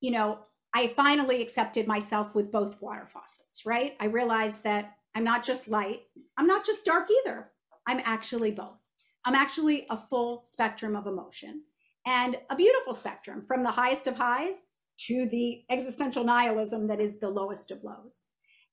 [0.00, 0.40] you know,
[0.74, 3.96] I finally accepted myself with both water faucets, right?
[4.00, 6.02] I realized that I'm not just light,
[6.36, 7.50] I'm not just dark either.
[7.86, 8.78] I'm actually both.
[9.24, 11.62] I'm actually a full spectrum of emotion
[12.04, 14.66] and a beautiful spectrum from the highest of highs
[14.98, 18.24] to the existential nihilism that is the lowest of lows.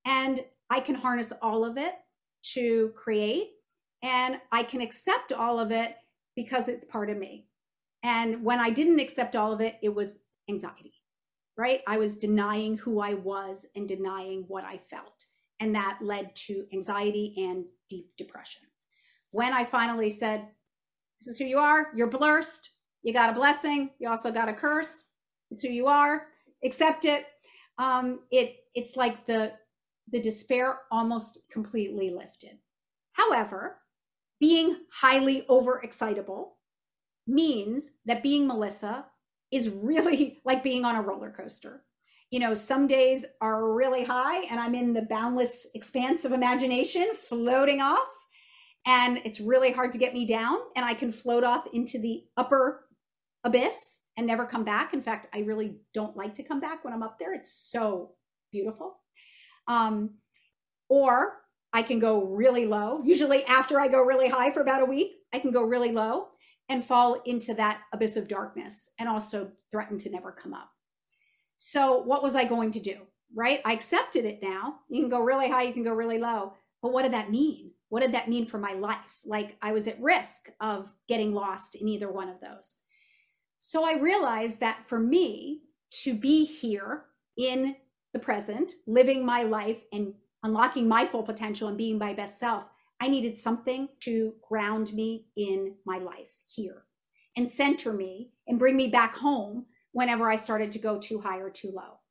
[0.06, 1.96] And I can harness all of it
[2.54, 3.52] to create,
[4.02, 5.96] and I can accept all of it
[6.36, 7.48] because it's part of me.
[8.04, 10.94] And when I didn't accept all of it, it was anxiety,
[11.58, 11.82] right?
[11.88, 15.26] I was denying who I was and denying what I felt.
[15.60, 18.64] And that led to anxiety and deep depression.
[19.32, 20.48] When I finally said,
[21.20, 22.72] This is who you are, you're blessed,
[23.04, 25.06] you got a blessing, you also got a curse,
[25.54, 26.28] it's who you are.
[26.64, 27.26] Accept it.
[27.78, 29.54] Um, it it's like the
[30.12, 32.58] the despair almost completely lifted.
[33.14, 33.78] However,
[34.40, 36.50] being highly overexcitable
[37.28, 39.06] means that being Melissa
[39.52, 41.84] is really like being on a roller coaster.
[42.32, 47.12] You know, some days are really high and I'm in the boundless expanse of imagination
[47.14, 48.08] floating off
[48.88, 52.24] and it's really hard to get me down and I can float off into the
[52.36, 52.86] upper
[53.44, 54.94] abyss and never come back.
[54.94, 57.34] In fact, I really don't like to come back when I'm up there.
[57.34, 58.12] It's so
[58.52, 59.00] beautiful.
[59.68, 60.16] Um,
[60.90, 61.40] or
[61.72, 63.02] I can go really low.
[63.04, 66.30] Usually, after I go really high for about a week, I can go really low.
[66.70, 70.70] and fall into that abyss of darkness and also threaten to never come up.
[71.58, 72.98] So, what was I going to do?
[73.36, 73.62] Right?
[73.66, 74.76] I accepted it now.
[74.90, 76.54] You can go really high, you can go really low.
[76.82, 77.72] But what did that mean?
[77.90, 79.20] What did that mean for my life?
[79.26, 82.76] Like I was at risk of getting lost in either one of those.
[83.66, 85.62] So I realized that for me
[86.02, 87.06] to be here
[87.38, 87.78] in
[88.12, 92.70] the present, living my life and unlocking my full potential and being my best self,
[93.00, 96.84] I needed something to ground me in my life here
[97.38, 101.40] and center me and bring me back home whenever I started to go too high
[101.40, 102.02] or too low.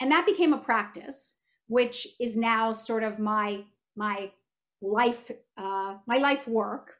[0.00, 1.36] And that became a practice,
[1.68, 3.64] which is now sort of my
[3.96, 4.30] my
[4.82, 6.96] life uh, my life work.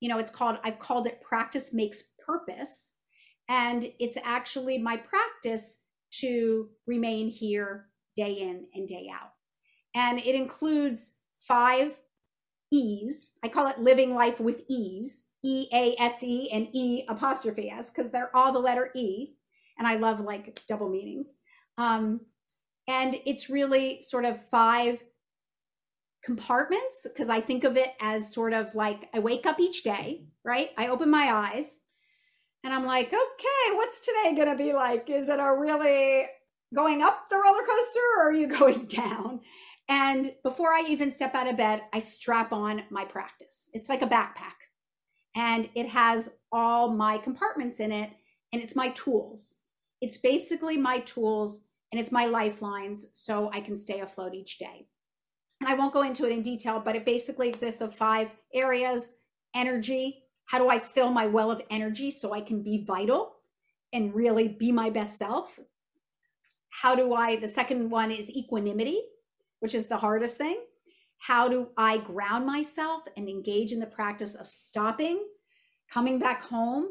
[0.00, 2.92] You know, it's called I've called it practice makes purpose,
[3.50, 5.78] and it's actually my practice
[6.12, 9.32] to remain here day in and day out.
[9.94, 12.00] And it includes five
[12.70, 13.32] E's.
[13.42, 17.90] I call it living life with ease, E A S E and E apostrophe S,
[17.90, 19.34] because they're all the letter E.
[19.78, 21.34] And I love like double meanings.
[21.76, 22.20] Um,
[22.86, 25.02] and it's really sort of five
[26.22, 30.26] compartments because I think of it as sort of like I wake up each day,
[30.44, 30.70] right?
[30.76, 31.80] I open my eyes
[32.64, 35.08] and I'm like, okay, what's today going to be like?
[35.08, 36.26] Is it a really
[36.74, 39.40] going up the roller coaster or are you going down?
[39.88, 43.68] And before I even step out of bed, I strap on my practice.
[43.72, 44.54] It's like a backpack
[45.34, 48.10] and it has all my compartments in it
[48.52, 49.56] and it's my tools.
[50.00, 54.86] It's basically my tools and it's my lifelines so I can stay afloat each day.
[55.60, 59.14] And I won't go into it in detail, but it basically exists of five areas
[59.54, 60.22] energy.
[60.50, 63.36] How do I fill my well of energy so I can be vital
[63.92, 65.60] and really be my best self?
[66.70, 69.00] How do I, the second one is equanimity,
[69.60, 70.60] which is the hardest thing.
[71.18, 75.24] How do I ground myself and engage in the practice of stopping,
[75.88, 76.88] coming back home,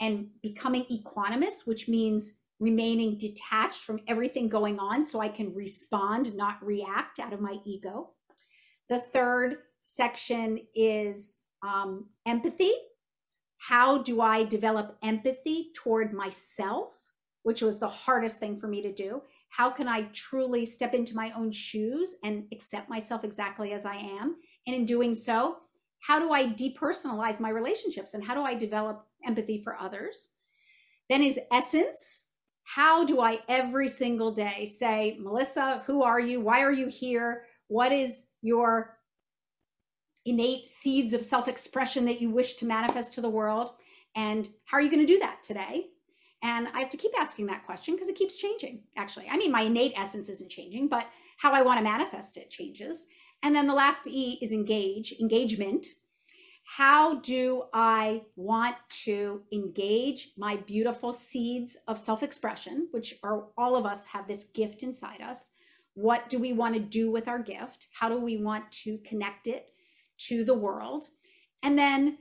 [0.00, 6.36] and becoming equanimous, which means remaining detached from everything going on so I can respond,
[6.36, 8.10] not react out of my ego.
[8.90, 12.74] The third section is um, empathy.
[13.58, 16.94] How do I develop empathy toward myself,
[17.42, 19.22] which was the hardest thing for me to do?
[19.50, 23.96] How can I truly step into my own shoes and accept myself exactly as I
[23.96, 24.36] am?
[24.66, 25.58] And in doing so,
[26.00, 30.28] how do I depersonalize my relationships and how do I develop empathy for others?
[31.08, 32.24] Then is essence,
[32.64, 36.40] how do I every single day say, Melissa, who are you?
[36.40, 37.44] Why are you here?
[37.68, 38.97] What is your
[40.28, 43.70] innate seeds of self expression that you wish to manifest to the world?
[44.14, 45.86] And how are you going to do that today?
[46.42, 49.28] And I have to keep asking that question because it keeps changing, actually.
[49.28, 51.06] I mean, my innate essence isn't changing, but
[51.36, 53.06] how I want to manifest it changes.
[53.42, 55.86] And then the last E is engage, engagement
[56.70, 63.74] how do I want to engage my beautiful seeds of self expression, which are all
[63.74, 65.50] of us have this gift inside us?
[65.94, 67.88] What do we want to do with our gift?
[67.98, 69.70] How do we want to connect it
[70.18, 71.08] to the world?
[71.62, 72.18] And then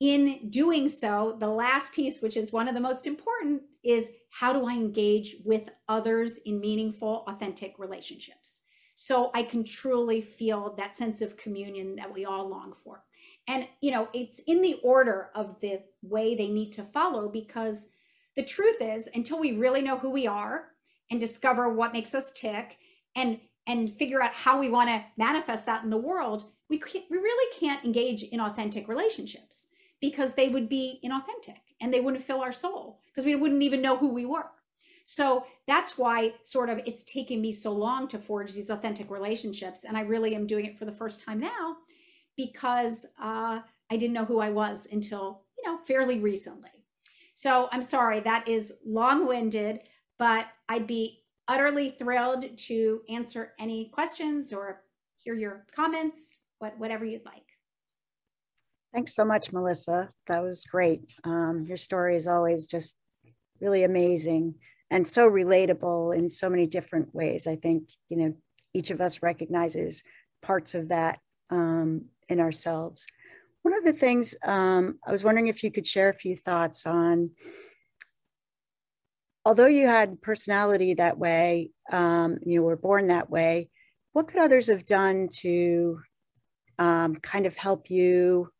[0.00, 4.52] in doing so, the last piece, which is one of the most important, is how
[4.52, 8.62] do I engage with others in meaningful, authentic relationships?
[8.96, 13.04] So I can truly feel that sense of communion that we all long for
[13.46, 17.88] and you know it's in the order of the way they need to follow because
[18.36, 20.68] the truth is until we really know who we are
[21.10, 22.78] and discover what makes us tick
[23.16, 27.16] and and figure out how we want to manifest that in the world we, we
[27.16, 29.66] really can't engage in authentic relationships
[30.00, 33.82] because they would be inauthentic and they wouldn't fill our soul because we wouldn't even
[33.82, 34.50] know who we were
[35.06, 39.84] so that's why sort of it's taken me so long to forge these authentic relationships
[39.84, 41.76] and i really am doing it for the first time now
[42.36, 43.60] because uh,
[43.90, 46.70] I didn't know who I was until, you know, fairly recently.
[47.34, 49.80] So I'm sorry, that is long winded,
[50.18, 54.82] but I'd be utterly thrilled to answer any questions or
[55.16, 57.42] hear your comments, what, whatever you'd like.
[58.92, 60.10] Thanks so much, Melissa.
[60.28, 61.00] That was great.
[61.24, 62.96] Um, your story is always just
[63.60, 64.54] really amazing
[64.90, 67.46] and so relatable in so many different ways.
[67.46, 68.34] I think, you know,
[68.72, 70.04] each of us recognizes
[70.42, 71.18] parts of that
[71.50, 73.04] um, in ourselves.
[73.62, 76.86] One of the things um, I was wondering if you could share a few thoughts
[76.86, 77.30] on,
[79.44, 83.70] although you had personality that way, um, you were born that way,
[84.12, 85.98] what could others have done to
[86.78, 88.50] um, kind of help you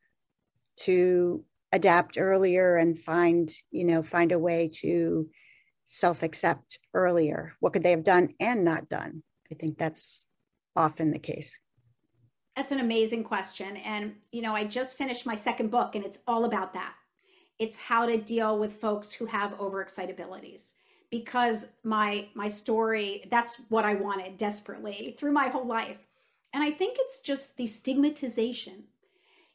[0.80, 5.28] to adapt earlier and find, you know, find a way to
[5.84, 7.54] self-accept earlier?
[7.60, 9.22] What could they have done and not done?
[9.50, 10.26] I think that's
[10.76, 11.56] often the case.
[12.56, 13.76] That's an amazing question.
[13.78, 16.94] And, you know, I just finished my second book and it's all about that.
[17.58, 20.74] it's how to deal with folks who have overexcitabilities
[21.10, 26.00] because my my story that's what I wanted desperately through my whole life.
[26.54, 28.84] And I think it's just the stigmatization.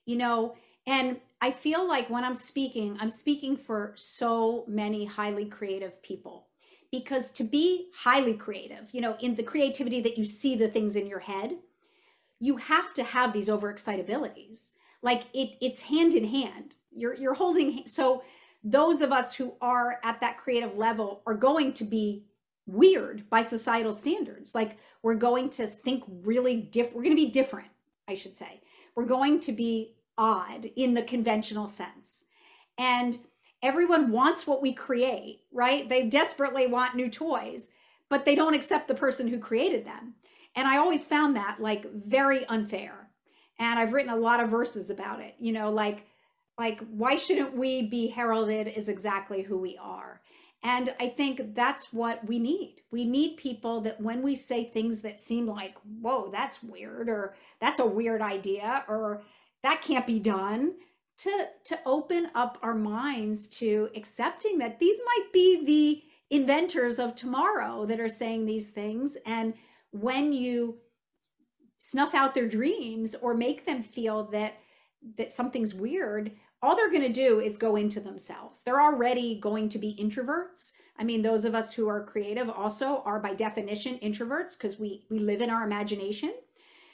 [0.06, 5.46] You know, and I feel like when I'm speaking, I'm speaking for so many highly
[5.46, 6.48] creative people
[6.92, 10.96] because to be highly creative, you know, in the creativity that you see the things
[10.96, 11.58] in your head,
[12.40, 14.72] you have to have these overexcitabilities.
[15.02, 16.76] Like it, it's hand in hand.
[16.92, 17.86] You're you're holding.
[17.86, 18.24] So
[18.64, 22.26] those of us who are at that creative level are going to be
[22.74, 24.56] weird by societal standards.
[24.56, 26.98] Like we're going to think really different.
[26.98, 27.70] We're going to be different,
[28.08, 28.62] I should say.
[28.96, 32.26] We're going to be odd in the conventional sense.
[32.78, 33.18] And
[33.62, 35.88] everyone wants what we create, right?
[35.88, 37.72] They desperately want new toys,
[38.10, 40.16] but they don't accept the person who created them.
[40.56, 43.10] And I always found that like very unfair.
[43.60, 46.06] And I've written a lot of verses about it, you know, like
[46.58, 50.19] like why shouldn't we be heralded as exactly who we are?
[50.64, 52.82] And I think that's what we need.
[52.92, 57.36] We need people that when we say things that seem like, whoa, that's weird, or
[57.62, 59.22] that's a weird idea, or
[59.64, 60.74] that can't be done,
[61.20, 67.14] to to open up our minds to accepting that these might be the inventors of
[67.14, 69.54] tomorrow that are saying these things and
[69.92, 70.78] when you
[71.76, 74.56] snuff out their dreams or make them feel that
[75.18, 76.32] that something's weird
[76.62, 80.72] all they're going to do is go into themselves they're already going to be introverts
[80.98, 85.06] i mean those of us who are creative also are by definition introverts because we
[85.10, 86.34] we live in our imagination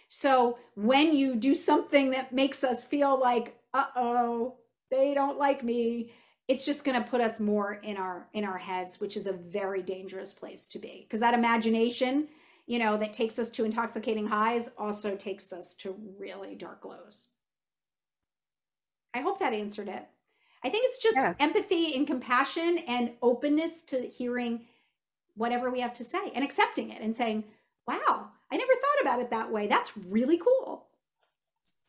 [0.07, 4.55] so when you do something that makes us feel like uh-oh,
[4.89, 6.11] they don't like me,
[6.47, 9.33] it's just going to put us more in our in our heads, which is a
[9.33, 11.05] very dangerous place to be.
[11.05, 12.27] Because that imagination,
[12.67, 17.29] you know, that takes us to intoxicating highs also takes us to really dark lows.
[19.15, 20.05] I hope that answered it.
[20.63, 21.33] I think it's just yeah.
[21.39, 24.65] empathy and compassion and openness to hearing
[25.35, 27.45] whatever we have to say and accepting it and saying,
[27.87, 29.67] wow, I never thought about it that way.
[29.67, 30.87] That's really cool.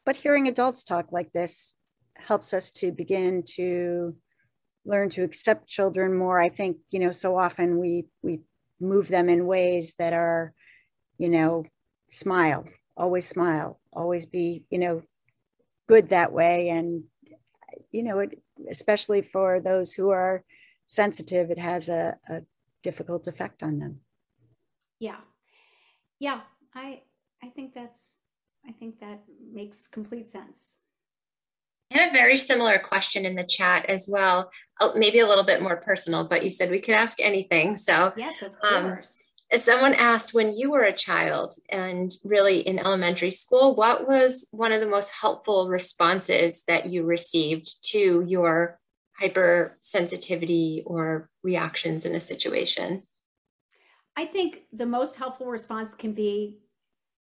[0.05, 1.77] But hearing adults talk like this
[2.16, 4.14] helps us to begin to
[4.85, 6.41] learn to accept children more.
[6.41, 8.41] I think, you know, so often we we
[8.81, 10.53] move them in ways that are,
[11.18, 11.64] you know,
[12.11, 12.64] smile,
[12.97, 15.03] always smile, always be, you know,
[15.89, 16.68] good that way.
[16.68, 17.05] And,
[17.93, 20.45] you know, it, especially for those who are
[20.87, 22.43] sensitive, it has a, a
[22.82, 24.01] difficult effect on them.
[24.99, 25.20] Yeah.
[26.18, 26.41] Yeah.
[26.74, 27.03] I
[27.43, 28.20] I think that's
[28.68, 29.22] I think that
[29.53, 30.76] makes complete sense.
[31.93, 35.45] I had a very similar question in the chat as well, uh, maybe a little
[35.45, 37.76] bit more personal, but you said we could ask anything.
[37.76, 39.20] So, yes, of um, course.
[39.20, 44.49] Um, someone asked when you were a child and really in elementary school, what was
[44.51, 48.78] one of the most helpful responses that you received to your
[49.20, 53.03] hypersensitivity or reactions in a situation?
[54.16, 56.59] I think the most helpful response can be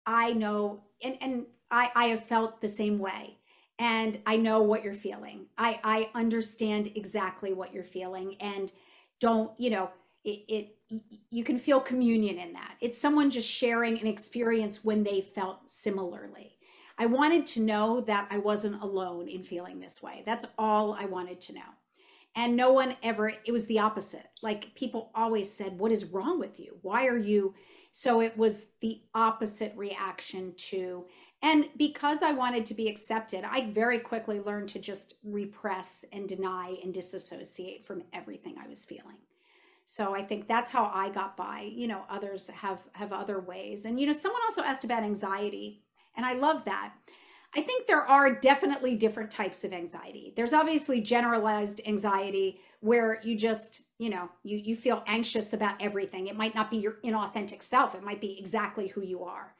[0.05, 3.38] I know and and I I have felt the same way
[3.80, 5.47] and I know what you're feeling.
[5.57, 8.71] I I understand exactly what you're feeling and
[9.19, 9.89] don't, you know,
[10.24, 10.78] it, it
[11.30, 12.76] you can feel communion in that.
[12.80, 16.57] It's someone just sharing an experience when they felt similarly.
[16.97, 20.21] I wanted to know that I wasn't alone in feeling this way.
[20.26, 21.61] That's all I wanted to know.
[22.36, 24.28] And no one ever, it was the opposite.
[24.41, 26.78] Like people always said, What is wrong with you?
[26.82, 27.53] Why are you?
[27.91, 31.05] So it was the opposite reaction to,
[31.43, 36.28] and because I wanted to be accepted, I very quickly learned to just repress and
[36.28, 39.17] deny and disassociate from everything I was feeling.
[39.86, 41.69] So I think that's how I got by.
[41.73, 43.86] You know, others have have other ways.
[43.86, 45.81] And you know, someone also asked about anxiety,
[46.15, 46.93] and I love that.
[47.55, 50.34] I think there are definitely different types of anxiety.
[50.36, 56.27] There's obviously generalized anxiety where you just, you know, you you feel anxious about everything.
[56.27, 57.93] It might not be your inauthentic self.
[57.93, 59.53] It might be exactly who you are.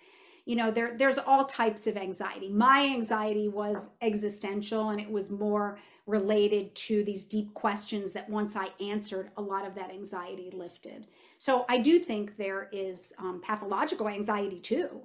[0.46, 2.50] You know, there there's all types of anxiety.
[2.50, 8.58] My anxiety was existential and it was more related to these deep questions that once
[8.58, 11.08] I answered, a lot of that anxiety lifted.
[11.38, 15.02] So I do think there is um, pathological anxiety too,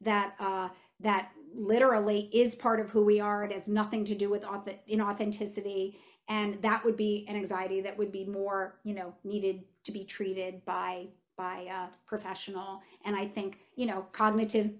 [0.00, 3.44] that uh, that literally is part of who we are.
[3.44, 5.96] It has nothing to do with inauthenticity.
[6.28, 10.04] And that would be an anxiety that would be more, you know, needed to be
[10.04, 11.08] treated by
[11.40, 12.82] by a professional.
[13.06, 14.72] And I think, you know, cognitive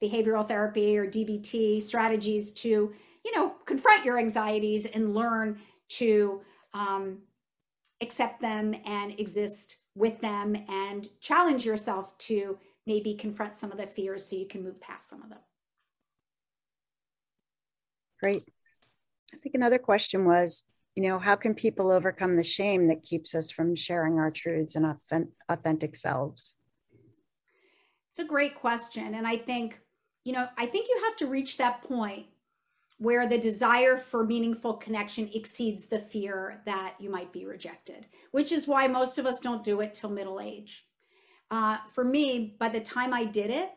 [0.00, 2.94] behavioral therapy or DBT strategies to,
[3.24, 6.42] you know, confront your anxieties and learn to
[6.74, 7.18] um,
[8.00, 13.86] accept them and exist with them and challenge yourself to maybe confront some of the
[13.86, 15.40] fears so you can move past some of them.
[18.22, 18.44] Great.
[19.34, 20.62] I think another question was
[20.96, 24.76] you know, how can people overcome the shame that keeps us from sharing our truths
[24.76, 24.96] and
[25.50, 26.56] authentic selves?
[28.08, 29.14] It's a great question.
[29.14, 29.78] And I think,
[30.24, 32.26] you know, I think you have to reach that point
[32.98, 38.50] where the desire for meaningful connection exceeds the fear that you might be rejected, which
[38.50, 40.86] is why most of us don't do it till middle age.
[41.50, 43.70] Uh, for me, by the time I did it,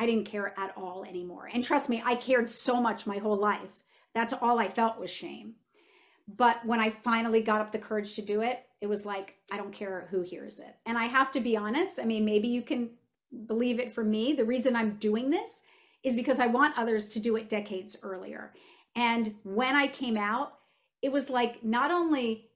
[0.00, 1.48] I didn't care at all anymore.
[1.52, 3.84] And trust me, I cared so much my whole life.
[4.14, 5.54] That's all I felt was shame.
[6.36, 9.56] But when I finally got up the courage to do it, it was like, I
[9.56, 10.76] don't care who hears it.
[10.86, 12.00] And I have to be honest.
[12.00, 12.90] I mean, maybe you can
[13.46, 14.32] believe it for me.
[14.32, 15.62] The reason I'm doing this
[16.02, 18.52] is because I want others to do it decades earlier.
[18.96, 20.54] And when I came out,
[21.02, 22.50] it was like not only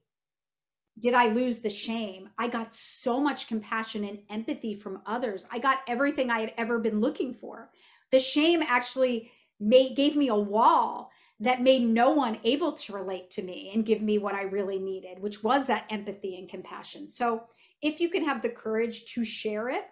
[0.99, 5.45] did I lose the shame, I got so much compassion and empathy from others.
[5.51, 7.69] I got everything I had ever been looking for.
[8.11, 13.29] The shame actually made gave me a wall that made no one able to relate
[13.31, 17.07] to me and give me what I really needed, which was that empathy and compassion.
[17.07, 17.43] So,
[17.81, 19.83] if you can have the courage to share it,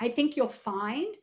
[0.00, 1.14] I think you'll find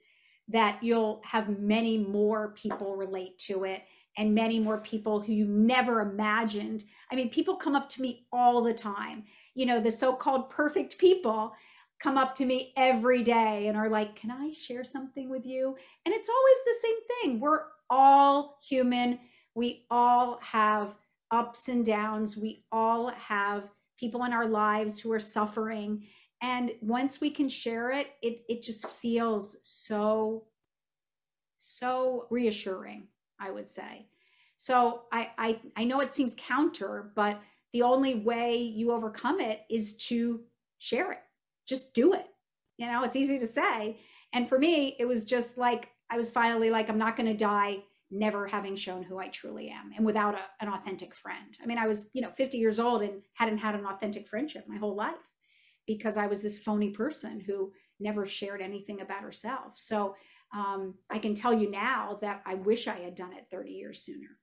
[0.50, 3.84] that you'll have many more people relate to it
[4.18, 6.84] and many more people who you never imagined.
[7.12, 9.24] I mean, people come up to me all the time.
[9.56, 11.54] You know, the so called perfect people
[12.00, 15.76] come up to me every day and are like, Can I share something with you?
[16.06, 17.40] And it's always the same thing.
[17.40, 19.20] We're all human.
[19.56, 20.96] We all have
[21.32, 22.38] ups and downs.
[22.38, 26.06] We all have people in our lives who are suffering.
[26.42, 30.46] And once we can share it it it just feels so
[31.58, 33.08] so reassuring
[33.40, 34.08] i would say.
[34.58, 37.40] So I, I i know it seems counter but
[37.74, 40.42] the only way you overcome it is to
[40.78, 41.24] share it.
[41.66, 42.28] Just do it.
[42.78, 43.98] You know it's easy to say.
[44.34, 47.34] And for me it was just like i was finally like i'm not going to
[47.34, 47.82] die
[48.18, 51.78] never having shown who i truly am and without a, an authentic friend i mean
[51.78, 54.96] i was you know 50 years old and hadn't had an authentic friendship my whole
[54.96, 55.16] life
[55.88, 59.74] because I was this phony person who never shared anything about herself.
[59.76, 60.16] So
[60.54, 64.04] um, I can tell you now that I wish I had done it 30 years
[64.04, 64.38] sooner,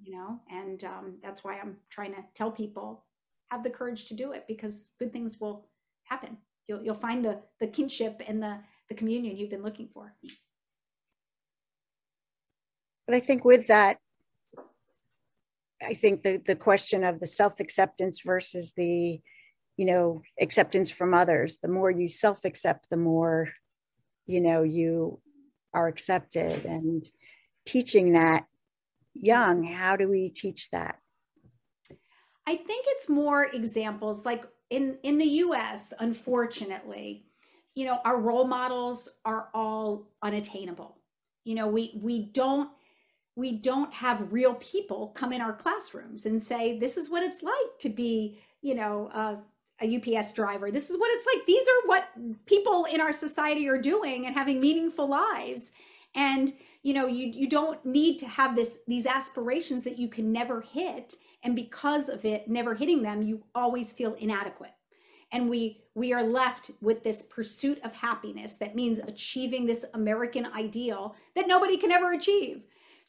[0.00, 3.04] you know, and um, that's why I'm trying to tell people
[3.50, 5.68] have the courage to do it because good things will
[6.04, 6.38] happen.
[6.68, 8.58] You'll, you'll find the, the kinship and the,
[8.88, 10.14] the communion you've been looking for.
[13.12, 13.98] But I think with that,
[15.86, 19.20] I think the, the question of the self acceptance versus the
[19.76, 23.50] you know acceptance from others the more you self accept the more
[24.24, 25.20] you know you
[25.74, 26.64] are accepted.
[26.64, 27.06] And
[27.66, 28.46] teaching that
[29.12, 30.98] young how do we teach that?
[32.46, 37.26] I think it's more examples like in in the us unfortunately
[37.74, 40.96] you know our role models are all unattainable.
[41.44, 42.70] You know we we don't
[43.36, 47.42] we don't have real people come in our classrooms and say this is what it's
[47.42, 49.38] like to be you know a
[49.96, 50.70] UPS driver.
[50.70, 51.44] This is what it's like.
[51.46, 55.72] These are what people in our society are doing and having meaningful lives.
[56.14, 56.52] And
[56.82, 60.60] you know, you you don't need to have this these aspirations that you can never
[60.60, 64.74] hit and because of it never hitting them, you always feel inadequate.
[65.32, 70.46] And we we are left with this pursuit of happiness that means achieving this American
[70.46, 72.62] ideal that nobody can ever achieve.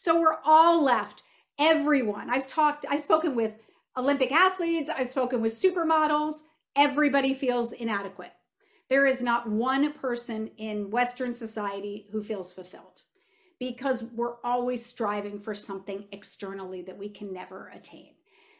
[0.04, 1.24] So we're all left
[1.58, 2.30] everyone.
[2.30, 3.54] I've talked I've spoken with
[3.96, 6.42] Olympic athletes, I've spoken with supermodels,
[6.76, 8.34] everybody feels inadequate.
[8.90, 13.04] There is not one person in Western society who feels fulfilled
[13.60, 18.10] because we're always striving for something externally that we can never attain.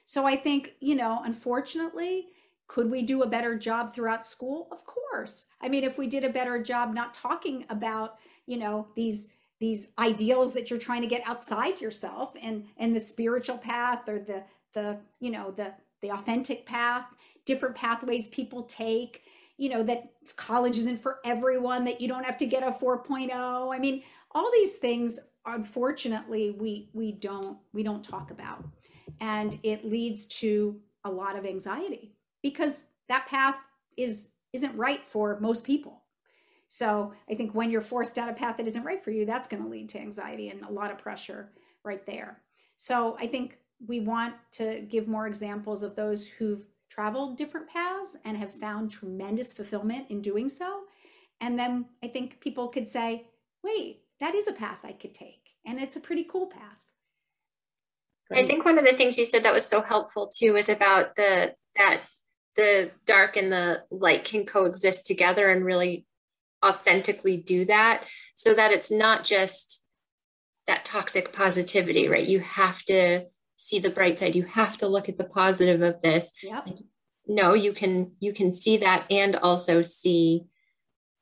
[0.06, 2.28] So I think, you know, unfortunately,
[2.68, 4.70] could we do a better job throughout school?
[4.72, 5.48] Of course.
[5.60, 8.16] I mean, if we did a better job not talking about,
[8.46, 9.33] you know, these
[9.64, 14.20] these ideals that you're trying to get outside yourself and and the spiritual path or
[14.20, 14.44] the
[14.74, 17.06] the you know the the authentic path
[17.46, 19.24] different pathways people take
[19.58, 23.74] you know that college isn't for everyone that you don't have to get a 4.0
[23.74, 28.64] i mean all these things unfortunately we we don't we don't talk about.
[29.20, 33.58] And it leads to a lot of anxiety because that path
[33.98, 36.03] is isn't right for most people
[36.74, 39.48] so i think when you're forced down a path that isn't right for you that's
[39.48, 41.52] going to lead to anxiety and a lot of pressure
[41.84, 42.42] right there
[42.78, 43.58] so i think
[43.88, 46.64] we want to give more examples of those who've
[46.94, 50.82] traveled different paths and have found tremendous fulfillment in doing so.
[51.42, 53.26] And then I think people could say,
[53.64, 55.50] wait, that is a path I could take.
[55.66, 56.78] And it's a pretty cool path.
[58.32, 61.16] I think one of the things you said that was so helpful too is about
[61.16, 62.02] the that
[62.56, 66.06] the dark and the light can coexist together and really
[66.66, 68.06] authentically do that
[68.36, 69.86] so that it's not just
[70.68, 72.28] that toxic positivity, right?
[72.28, 73.26] You have to
[73.58, 74.36] see the bright side.
[74.36, 76.32] You have to look at the positive of this.
[76.42, 76.70] Yep.
[77.28, 80.46] No, you can you can see that and also see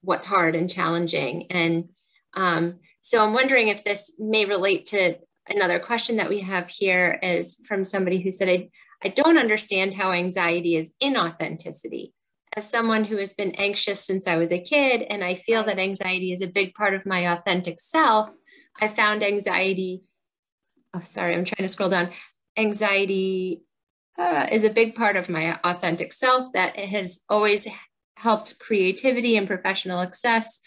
[0.02, 1.52] what's hard and challenging.
[1.52, 1.90] And
[2.34, 5.18] um, so I'm wondering if this may relate to
[5.48, 8.70] another question that we have here is from somebody who said, I,
[9.04, 12.14] I don't understand how anxiety is inauthenticity.
[12.54, 15.80] As someone who has been anxious since I was a kid, and I feel that
[15.80, 18.32] anxiety is a big part of my authentic self,
[18.80, 20.04] I found anxiety.
[20.94, 22.10] Oh, sorry, I'm trying to scroll down.
[22.58, 23.64] Anxiety
[24.20, 27.68] uh, is a big part of my authentic self that has always
[28.18, 30.60] helped creativity and professional success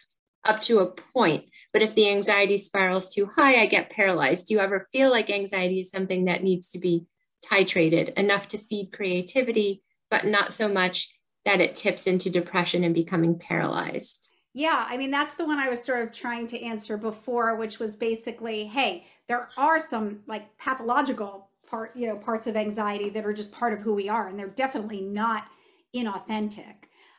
[0.45, 1.45] up to a point.
[1.73, 4.47] But if the anxiety spirals too high, I get paralyzed.
[4.47, 7.07] Do you ever feel like anxiety is something that needs to be
[7.45, 11.09] titrated enough to feed creativity, but not so much
[11.45, 14.35] that it tips into depression and becoming paralyzed?
[14.55, 17.79] Yeah, I mean, that's the one I was sort of trying to answer before, which
[17.79, 23.27] was basically hey, there are some like pathological part, you know, parts of anxiety that
[23.27, 25.47] are just part of who we are, and they're definitely not
[25.95, 26.75] inauthentic.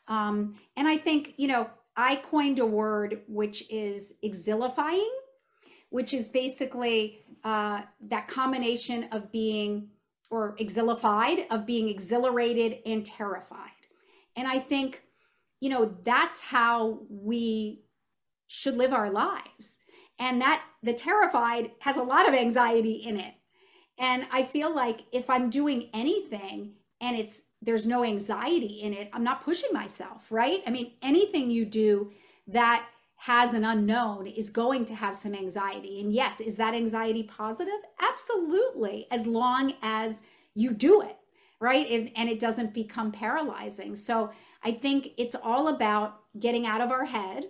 [0.07, 5.09] Um, and I think, you know, I coined a word which is exilifying,
[5.89, 9.89] which is basically uh, that combination of being
[10.29, 13.69] or exilified, of being exhilarated and terrified.
[14.35, 15.03] And I think,
[15.59, 17.83] you know, that's how we
[18.47, 19.79] should live our lives.
[20.19, 23.33] And that the terrified has a lot of anxiety in it.
[23.97, 29.09] And I feel like if I'm doing anything and it's there's no anxiety in it,
[29.11, 30.61] I'm not pushing myself, right?
[30.67, 32.11] I mean, anything you do
[32.47, 32.85] that
[33.17, 35.99] has an unknown is going to have some anxiety.
[36.01, 37.73] And yes, is that anxiety positive?
[37.99, 40.21] Absolutely, as long as
[40.53, 41.17] you do it,
[41.59, 41.89] right?
[41.89, 43.95] And, and it doesn't become paralyzing.
[43.95, 44.31] So
[44.63, 47.45] I think it's all about getting out of our head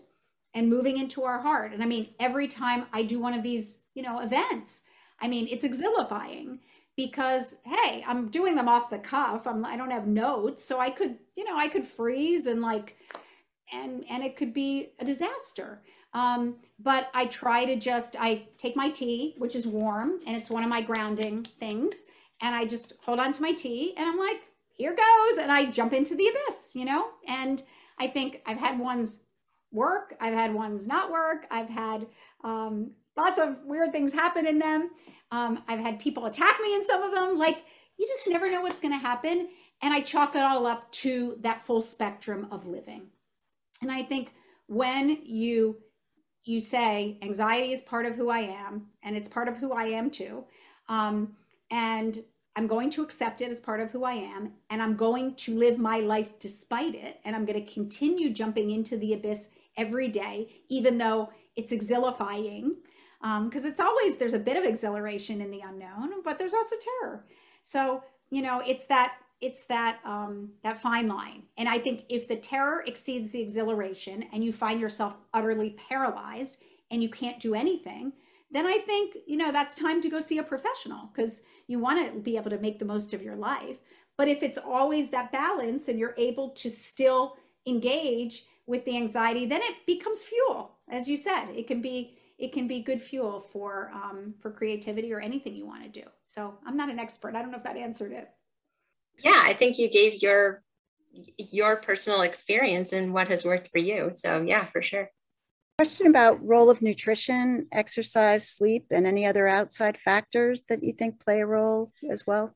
[0.53, 1.73] and moving into our heart.
[1.73, 4.83] And I mean, every time I do one of these, you know, events,
[5.19, 6.59] I mean, it's exilifying
[6.95, 10.89] because hey i'm doing them off the cuff i'm i don't have notes so i
[10.89, 12.97] could you know i could freeze and like
[13.73, 15.81] and and it could be a disaster
[16.13, 20.49] um, but i try to just i take my tea which is warm and it's
[20.49, 22.03] one of my grounding things
[22.41, 25.65] and i just hold on to my tea and i'm like here goes and i
[25.65, 27.63] jump into the abyss you know and
[27.99, 29.23] i think i've had ones
[29.71, 32.07] work i've had ones not work i've had
[32.43, 34.89] um, lots of weird things happen in them
[35.31, 37.37] um, I've had people attack me in some of them.
[37.37, 37.63] Like,
[37.97, 39.49] you just never know what's going to happen.
[39.81, 43.07] And I chalk it all up to that full spectrum of living.
[43.81, 44.33] And I think
[44.67, 45.77] when you
[46.45, 49.85] you say anxiety is part of who I am, and it's part of who I
[49.85, 50.45] am too,
[50.87, 51.35] um,
[51.71, 52.23] and
[52.55, 55.57] I'm going to accept it as part of who I am, and I'm going to
[55.57, 60.07] live my life despite it, and I'm going to continue jumping into the abyss every
[60.07, 62.71] day, even though it's exilifying
[63.21, 66.75] because um, it's always there's a bit of exhilaration in the unknown but there's also
[67.01, 67.25] terror.
[67.63, 71.43] So you know it's that it's that um, that fine line.
[71.57, 76.57] And i think if the terror exceeds the exhilaration and you find yourself utterly paralyzed
[76.91, 78.13] and you can't do anything
[78.55, 82.13] then i think you know that's time to go see a professional because you want
[82.13, 83.79] to be able to make the most of your life
[84.17, 87.37] but if it's always that balance and you're able to still
[87.67, 92.51] engage with the anxiety then it becomes fuel as you said it can be it
[92.51, 96.05] can be good fuel for um, for creativity or anything you want to do.
[96.25, 97.35] So I'm not an expert.
[97.35, 98.29] I don't know if that answered it.
[99.23, 100.63] Yeah, I think you gave your
[101.37, 104.11] your personal experience and what has worked for you.
[104.15, 105.09] So yeah, for sure.
[105.77, 111.19] Question about role of nutrition, exercise, sleep, and any other outside factors that you think
[111.19, 112.55] play a role as well.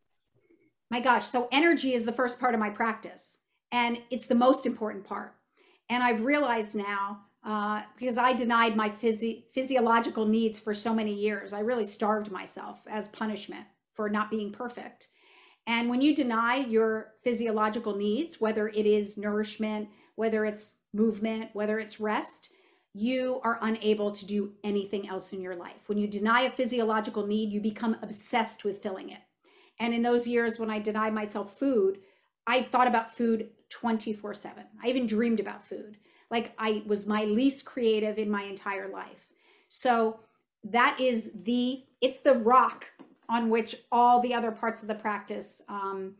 [0.89, 3.39] My gosh, so energy is the first part of my practice,
[3.74, 5.36] and it's the most important part.
[5.89, 11.13] And I've realized now uh, because I denied my physi- physiological needs for so many
[11.13, 11.51] years.
[11.51, 13.65] I really starved myself as punishment
[13.95, 15.09] for not being perfect.
[15.67, 21.80] And when you deny your physiological needs, whether it is nourishment, whether it's movement, whether
[21.80, 22.53] it's rest,
[23.00, 25.88] you are unable to do anything else in your life.
[25.88, 29.22] When you deny a physiological need, you become obsessed with filling it.
[29.80, 32.00] And in those years when I denied myself food,
[32.45, 34.64] I thought about food 24 7.
[34.84, 35.97] I even dreamed about food
[36.30, 39.30] like I was my least creative in my entire life.
[39.68, 40.20] So
[40.64, 42.86] that is the it's the rock
[43.30, 46.16] on which all the other parts of the practice um,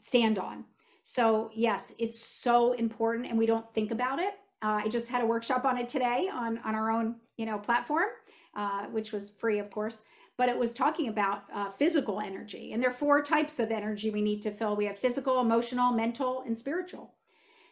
[0.00, 0.64] stand on.
[1.02, 4.34] So yes, it's so important, and we don't think about it.
[4.62, 7.58] Uh, I just had a workshop on it today on on our own you know
[7.58, 8.08] platform,
[8.54, 10.02] uh, which was free, of course.
[10.38, 14.10] But it was talking about uh, physical energy, and there are four types of energy
[14.10, 14.76] we need to fill.
[14.76, 17.14] We have physical, emotional, mental, and spiritual.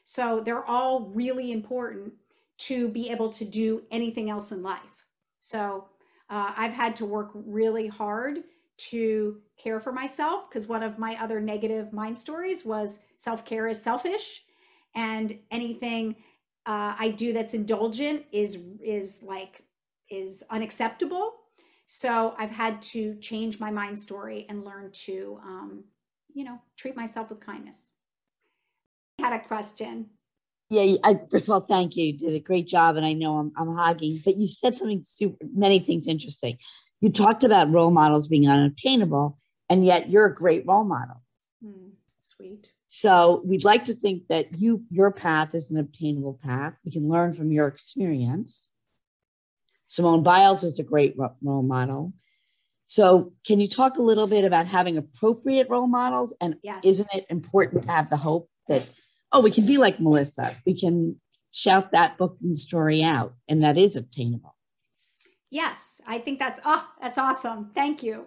[0.02, 2.14] So they're all really important
[2.56, 5.06] to be able to do anything else in life.
[5.38, 5.88] So
[6.30, 8.44] uh, I've had to work really hard
[8.76, 13.68] to care for myself because one of my other negative mind stories was self care
[13.68, 14.42] is selfish,
[14.94, 16.16] and anything
[16.66, 19.64] uh, I do that's indulgent is is like
[20.10, 21.34] is unacceptable.
[21.86, 25.84] So I've had to change my mind story and learn to, um,
[26.32, 27.92] you know, treat myself with kindness.
[29.18, 30.10] I had a question.
[30.70, 32.06] Yeah, I, first of all, thank you.
[32.06, 35.02] You did a great job, and I know I'm, I'm hogging, but you said something
[35.02, 36.58] super, many things interesting.
[37.00, 39.38] You talked about role models being unobtainable,
[39.68, 41.22] and yet you're a great role model.
[41.62, 41.90] Mm,
[42.20, 42.72] sweet.
[42.96, 46.74] So we'd like to think that you your path is an obtainable path.
[46.84, 48.70] We can learn from your experience.
[49.88, 52.12] Simone Biles is a great role model.
[52.86, 56.34] So, can you talk a little bit about having appropriate role models?
[56.40, 56.84] And yes.
[56.84, 58.86] isn't it important to have the hope that,
[59.32, 60.54] oh, we can be like Melissa?
[60.64, 61.20] We can
[61.50, 64.54] shout that book and story out, and that is obtainable.
[65.50, 67.72] Yes, I think that's oh, that's awesome.
[67.74, 68.26] Thank you.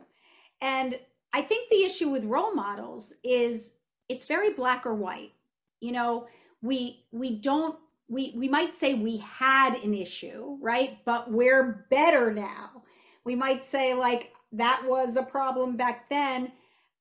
[0.59, 0.99] And
[1.31, 3.76] I think the issue with role models is
[4.09, 5.33] it's very black or white.
[5.79, 6.27] You know,
[6.61, 7.77] we we don't
[8.09, 10.97] we we might say we had an issue, right?
[11.05, 12.83] But we're better now.
[13.23, 16.51] We might say like that was a problem back then.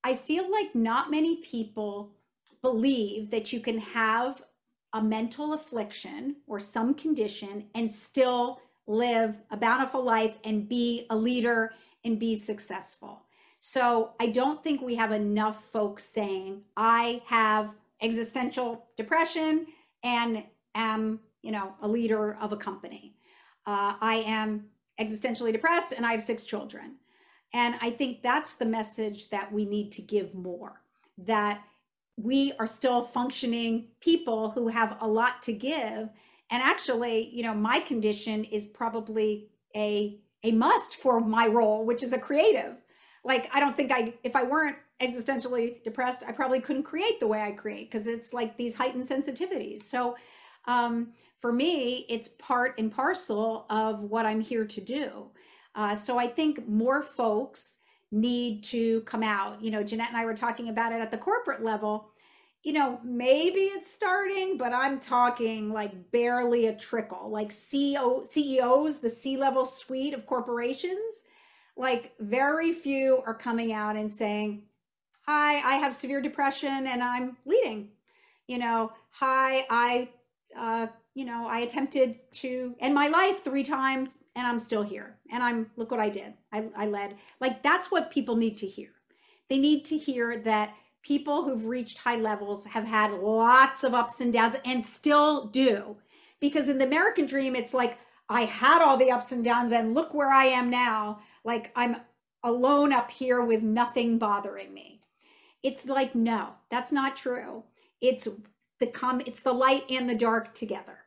[0.03, 2.11] I feel like not many people
[2.61, 4.43] believe that you can have
[4.93, 11.15] a mental affliction or some condition and still live a bountiful life and be a
[11.15, 13.21] leader and be successful.
[13.59, 19.67] So I don't think we have enough folks saying, I have existential depression
[20.03, 20.43] and
[20.75, 23.15] am, you know, a leader of a company.
[23.65, 24.65] Uh, I am
[24.99, 26.95] existentially depressed and I have six children.
[27.53, 30.81] And I think that's the message that we need to give more
[31.17, 31.63] that
[32.17, 36.09] we are still functioning people who have a lot to give.
[36.49, 42.03] And actually, you know, my condition is probably a a must for my role, which
[42.03, 42.75] is a creative.
[43.27, 47.27] Like I don't think I if I weren't existentially depressed, I probably couldn't create the
[47.27, 49.81] way I create because it's like these heightened sensitivities.
[49.81, 50.15] So
[50.65, 51.09] um,
[51.39, 55.27] for me, it's part and parcel of what I'm here to do.
[55.75, 57.77] Uh, so I think more folks
[58.11, 59.61] need to come out.
[59.61, 62.09] You know, Jeanette and I were talking about it at the corporate level.
[62.63, 67.29] You know, maybe it's starting, but I'm talking like barely a trickle.
[67.29, 71.25] Like CEO, CEOs, the C level suite of corporations,
[71.77, 74.63] like very few are coming out and saying,
[75.23, 77.89] Hi, I have severe depression and I'm leading.
[78.47, 80.09] You know, hi, I
[80.57, 85.17] uh, you know, I attempted to end my life three times and I'm still here.
[85.31, 86.35] And I'm, look what I did.
[86.51, 87.15] I, I led.
[87.39, 88.89] Like, that's what people need to hear.
[89.49, 94.21] They need to hear that people who've reached high levels have had lots of ups
[94.21, 95.95] and downs and still do.
[96.39, 97.97] Because in the American dream, it's like,
[98.29, 101.19] I had all the ups and downs and look where I am now.
[101.47, 101.95] Like, I'm
[102.43, 105.01] alone up here with nothing bothering me.
[105.63, 107.63] It's like, no, that's not true.
[108.01, 108.27] It's
[108.79, 110.99] the it's the light and the dark together.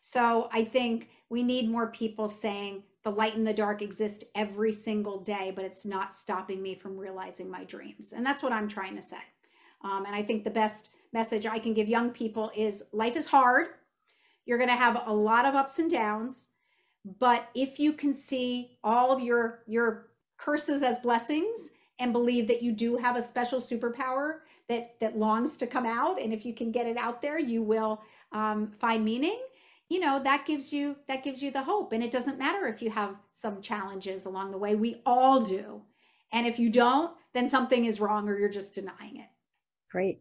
[0.00, 4.72] So i think we need more people saying the light and the dark exist every
[4.72, 8.12] single day but it's not stopping me from realizing my dreams.
[8.12, 9.24] And that's what i'm trying to say.
[9.82, 13.26] Um, and i think the best message i can give young people is life is
[13.26, 13.68] hard.
[14.44, 16.50] You're going to have a lot of ups and downs
[17.04, 22.72] but if you can see all your your curses as blessings and believe that you
[22.72, 24.38] do have a special superpower
[24.68, 27.62] that that longs to come out and if you can get it out there you
[27.62, 28.02] will
[28.32, 29.38] um, find meaning
[29.88, 31.92] you know that gives you that gives you the hope.
[31.92, 34.74] And it doesn't matter if you have some challenges along the way.
[34.74, 35.82] We all do.
[36.32, 39.28] And if you don't then something is wrong or you're just denying it.
[39.90, 40.20] Great.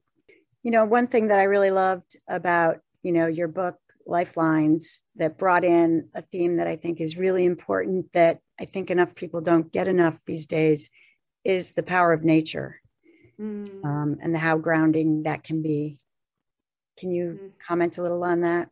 [0.63, 3.75] You know one thing that i really loved about you know your book
[4.06, 8.89] lifelines that brought in a theme that i think is really important that i think
[8.89, 10.89] enough people don't get enough these days
[11.43, 12.80] is the power of nature
[13.39, 13.86] mm.
[13.86, 15.99] um, and how grounding that can be.
[16.97, 17.51] Can you mm.
[17.66, 18.70] comment a little on that?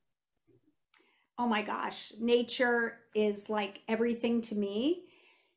[1.38, 5.04] Oh my gosh, nature is like everything to me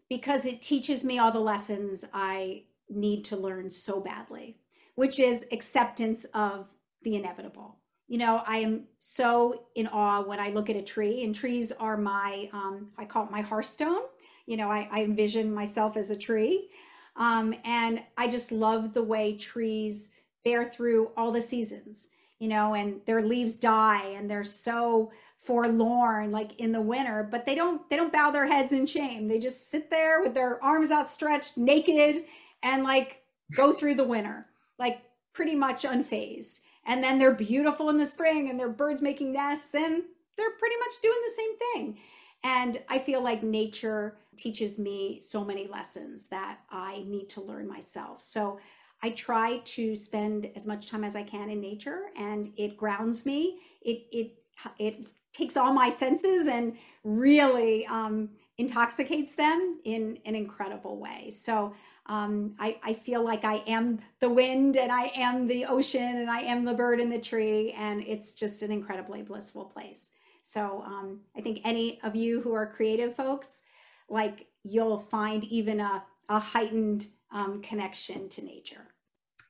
[0.08, 4.56] because it teaches me all the lessons I need to learn so badly,
[4.94, 6.72] which is acceptance of
[7.02, 7.76] the inevitable.
[8.06, 11.72] You know, I am so in awe when I look at a tree, and trees
[11.72, 14.02] are my, um, I call it my hearthstone.
[14.46, 16.68] You know, I, I envision myself as a tree.
[17.16, 20.10] Um, and I just love the way trees
[20.44, 26.32] bear through all the seasons, you know, and their leaves die and they're so forlorn
[26.32, 29.28] like in the winter, but they don't they don't bow their heads in shame.
[29.28, 32.24] They just sit there with their arms outstretched, naked,
[32.62, 33.22] and like
[33.54, 34.46] go through the winter,
[34.78, 35.02] like
[35.32, 36.60] pretty much unfazed.
[36.86, 40.02] And then they're beautiful in the spring and their birds making nests and
[40.36, 41.98] they're pretty much doing the same thing.
[42.42, 47.66] And I feel like nature teaches me so many lessons that I need to learn
[47.66, 48.20] myself.
[48.20, 48.58] So
[49.02, 53.24] I try to spend as much time as I can in nature and it grounds
[53.24, 53.58] me.
[53.82, 54.38] It it
[54.78, 61.30] it takes all my senses and really um, intoxicates them in an incredible way.
[61.30, 61.74] So
[62.06, 66.30] um, I, I feel like I am the wind and I am the ocean and
[66.30, 67.72] I am the bird in the tree.
[67.72, 70.10] And it's just an incredibly blissful place.
[70.42, 73.62] So um, I think any of you who are creative folks,
[74.10, 78.86] like you'll find even a, a heightened um, connection to nature.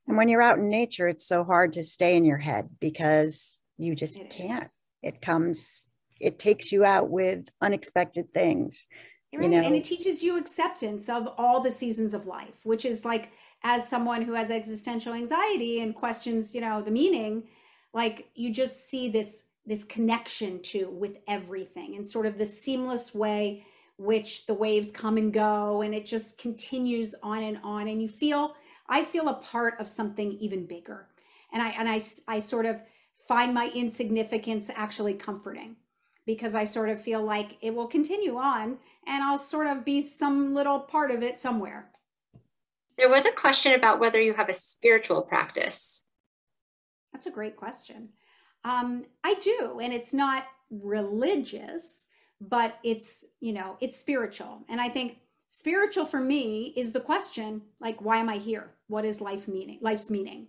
[0.07, 3.63] And when you're out in nature, it's so hard to stay in your head because
[3.79, 4.65] you just it can't.
[4.65, 4.79] Is.
[5.03, 5.89] It comes,
[6.21, 8.87] it takes you out with unexpected things.
[9.43, 9.67] You know?
[9.67, 13.31] And it teaches you acceptance of all the seasons of life, which is like,
[13.63, 17.45] as someone who has existential anxiety and questions, you know, the meaning,
[17.95, 23.15] like you just see this this connection to with everything and sort of the seamless
[23.15, 23.65] way
[23.97, 28.09] which the waves come and go and it just continues on and on and you
[28.09, 28.55] feel
[28.89, 31.07] i feel a part of something even bigger.
[31.53, 32.83] And i and i i sort of
[33.27, 35.77] find my insignificance actually comforting
[36.27, 40.01] because I sort of feel like it will continue on and I'll sort of be
[40.01, 41.91] some little part of it somewhere.
[42.97, 46.05] There was a question about whether you have a spiritual practice.
[47.13, 48.11] That's a great question.
[48.65, 52.09] Um, I do, and it's not religious,
[52.41, 54.65] but it's, you know, it's spiritual.
[54.69, 55.19] And I think
[55.49, 58.71] spiritual for me is the question like, why am I here?
[58.89, 59.79] What is life meaning?
[59.81, 60.47] Life's meaning.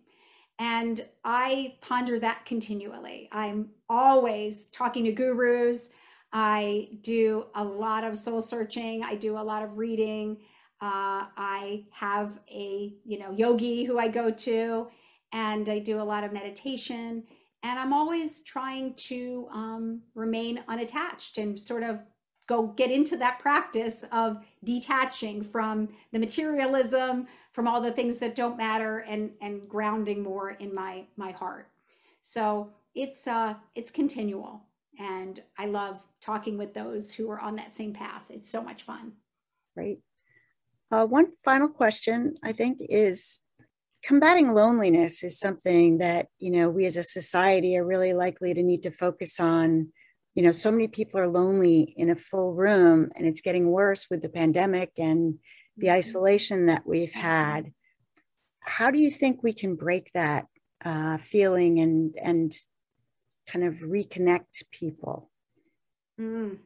[0.60, 3.30] And I ponder that continually.
[3.32, 5.90] I'm always talking to gurus.
[6.32, 9.04] I do a lot of soul searching.
[9.04, 10.38] I do a lot of reading.
[10.82, 14.88] Uh, I have a you know yogi who I go to,
[15.32, 17.24] and I do a lot of meditation.
[17.64, 22.02] And I'm always trying to um, remain unattached and sort of
[22.48, 28.36] go get into that practice of detaching from the materialism from all the things that
[28.36, 31.70] don't matter and and grounding more in my my heart.
[32.22, 34.62] So it's uh it's continual
[34.98, 38.24] and i love talking with those who are on that same path.
[38.30, 39.12] It's so much fun.
[39.76, 40.00] Great.
[40.92, 43.42] Uh, one final question i think is
[44.04, 48.62] combating loneliness is something that you know we as a society are really likely to
[48.62, 49.92] need to focus on
[50.36, 54.08] you know so many people are lonely in a full room and it's getting worse
[54.10, 55.40] with the pandemic and
[55.78, 55.96] the mm-hmm.
[55.96, 57.72] isolation that we've had
[58.60, 60.46] how do you think we can break that
[60.84, 62.56] uh, feeling and and
[63.48, 65.32] kind of reconnect people
[66.20, 66.58] mm.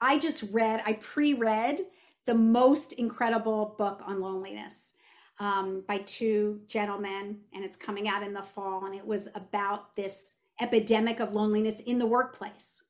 [0.00, 1.80] i just read i pre-read
[2.26, 4.94] the most incredible book on loneliness
[5.40, 9.94] um, by two gentlemen and it's coming out in the fall and it was about
[9.96, 12.82] this epidemic of loneliness in the workplace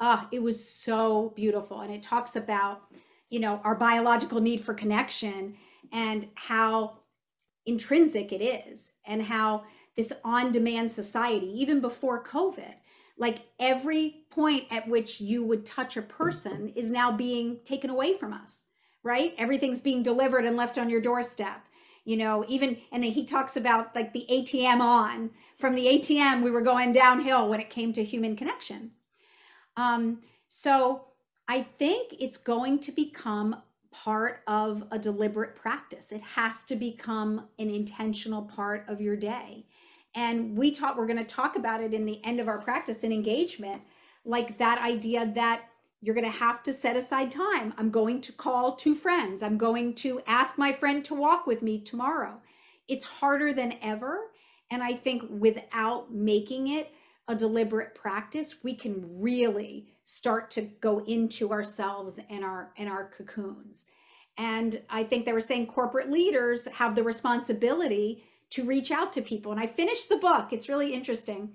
[0.00, 1.80] ah, it was so beautiful.
[1.80, 2.82] And it talks about,
[3.28, 5.56] you know, our biological need for connection
[5.92, 6.98] and how
[7.66, 9.64] intrinsic it is and how
[9.96, 12.74] this on demand society, even before COVID,
[13.18, 18.14] like every point at which you would touch a person is now being taken away
[18.14, 18.64] from us,
[19.02, 19.34] right?
[19.36, 21.66] Everything's being delivered and left on your doorstep.
[22.06, 25.30] You know, even, and then he talks about like the ATM on.
[25.58, 28.92] From the ATM, we were going downhill when it came to human connection
[29.76, 31.06] um, so
[31.48, 33.56] I think it's going to become
[33.90, 36.12] part of a deliberate practice.
[36.12, 39.66] It has to become an intentional part of your day.
[40.14, 43.04] And we talk, we're going to talk about it in the end of our practice
[43.04, 43.82] and engagement,
[44.24, 45.62] like that idea that
[46.00, 47.74] you're going to have to set aside time.
[47.76, 49.42] I'm going to call two friends.
[49.42, 52.40] I'm going to ask my friend to walk with me tomorrow.
[52.88, 54.20] It's harder than ever.
[54.70, 56.92] And I think without making it
[57.30, 63.10] a deliberate practice, we can really start to go into ourselves and our and our
[63.16, 63.86] cocoons.
[64.36, 69.22] And I think they were saying corporate leaders have the responsibility to reach out to
[69.22, 69.52] people.
[69.52, 70.52] And I finished the book.
[70.52, 71.50] It's really interesting.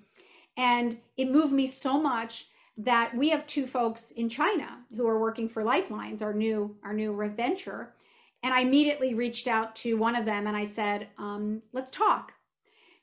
[0.55, 2.47] And it moved me so much
[2.77, 6.93] that we have two folks in China who are working for Lifelines, our new our
[6.93, 7.93] new venture.
[8.43, 12.33] And I immediately reached out to one of them and I said, um, let's talk.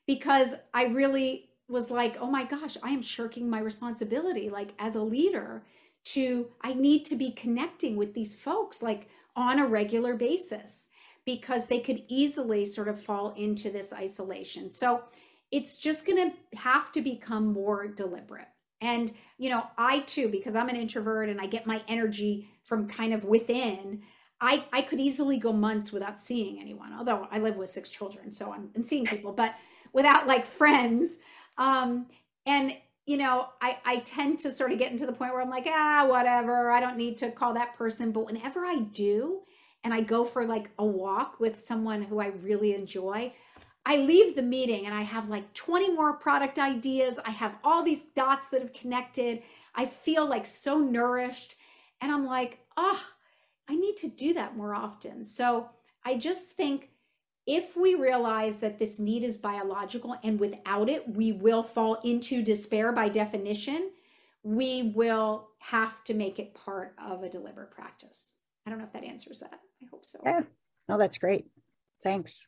[0.07, 4.95] Because I really was like, oh my gosh, I am shirking my responsibility, like as
[4.95, 5.63] a leader,
[6.05, 10.87] to I need to be connecting with these folks like on a regular basis
[11.25, 14.69] because they could easily sort of fall into this isolation.
[14.69, 15.03] So
[15.51, 18.47] it's just going to have to become more deliberate.
[18.81, 22.87] And, you know, I too, because I'm an introvert and I get my energy from
[22.87, 24.01] kind of within,
[24.41, 28.31] I, I could easily go months without seeing anyone, although I live with six children,
[28.31, 29.55] so I'm, I'm seeing people, but
[29.93, 31.17] without like friends,
[31.57, 32.07] um,
[32.45, 32.75] and
[33.05, 35.67] you know, I, I tend to sort of get into the point where I'm like,
[35.67, 36.71] ah, whatever.
[36.71, 38.11] I don't need to call that person.
[38.11, 39.41] But whenever I do,
[39.83, 43.33] and I go for like a walk with someone who I really enjoy,
[43.85, 47.19] I leave the meeting and I have like 20 more product ideas.
[47.25, 49.43] I have all these dots that have connected.
[49.75, 51.55] I feel like so nourished.
[51.99, 53.01] And I'm like, oh,
[53.67, 55.25] I need to do that more often.
[55.25, 55.69] So
[56.05, 56.89] I just think
[57.45, 62.41] if we realize that this need is biological and without it, we will fall into
[62.41, 63.91] despair by definition,
[64.43, 68.37] we will have to make it part of a deliberate practice.
[68.65, 69.59] I don't know if that answers that.
[69.81, 70.19] I hope so.
[70.25, 70.41] Yeah.
[70.89, 71.45] Oh, that's great.
[72.01, 72.45] Thanks.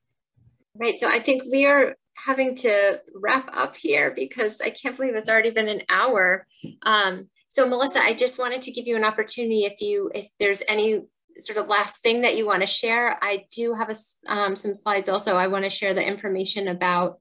[0.76, 1.00] Right.
[1.00, 5.30] So I think we are having to wrap up here because I can't believe it's
[5.30, 6.48] already been an hour.
[6.84, 10.64] Um, so Melissa, I just wanted to give you an opportunity if you if there's
[10.68, 11.02] any
[11.39, 13.17] sort of last thing that you want to share.
[13.21, 13.95] I do have a,
[14.31, 15.36] um, some slides also.
[15.36, 17.19] I want to share the information about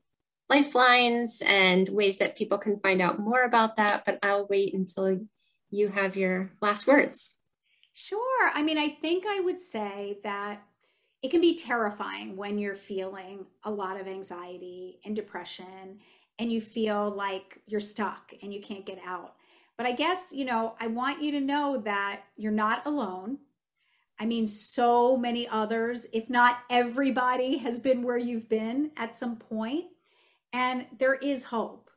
[0.48, 5.20] lifelines and ways that people can find out more about that, but I'll wait until
[5.70, 7.34] you have your last words.
[7.92, 8.50] Sure.
[8.52, 10.62] I mean, I think I would say that
[11.22, 16.00] it can be terrifying when you're feeling a lot of anxiety and depression
[16.38, 19.34] and you feel like you're stuck and you can't get out.
[19.76, 23.38] But I guess, you know, I want you to know that you're not alone.
[24.20, 29.36] I mean, so many others, if not everybody, has been where you've been at some
[29.36, 29.86] point,
[30.52, 31.90] and there is hope.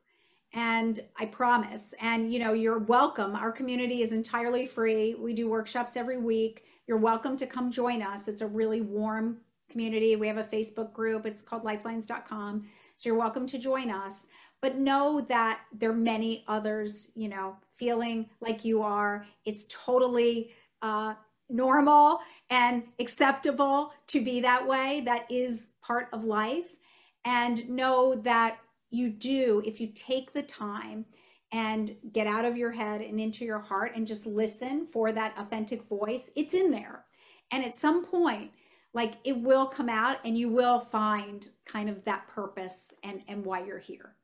[0.54, 1.94] And I promise.
[2.00, 3.36] And you know, you're welcome.
[3.36, 5.14] Our community is entirely free.
[5.14, 6.64] We do workshops every week.
[6.86, 8.28] You're welcome to come join us.
[8.28, 9.38] It's a really warm
[9.68, 10.16] community.
[10.16, 11.26] We have a Facebook group.
[11.26, 12.66] It's called lifelines.com.
[12.96, 14.28] So you're welcome to join us.
[14.60, 19.24] But know that there are many others, you know, feeling like you are.
[19.44, 20.50] It's totally
[20.82, 21.14] uh,
[21.48, 22.20] normal
[22.50, 25.02] and acceptable to be that way.
[25.04, 26.78] That is part of life.
[27.24, 28.58] And know that
[28.90, 31.04] you do, if you take the time
[31.52, 35.34] and get out of your head and into your heart and just listen for that
[35.38, 37.04] authentic voice, it's in there.
[37.50, 38.50] And at some point,
[38.94, 43.44] like it will come out and you will find kind of that purpose and, and
[43.44, 44.14] why you're here.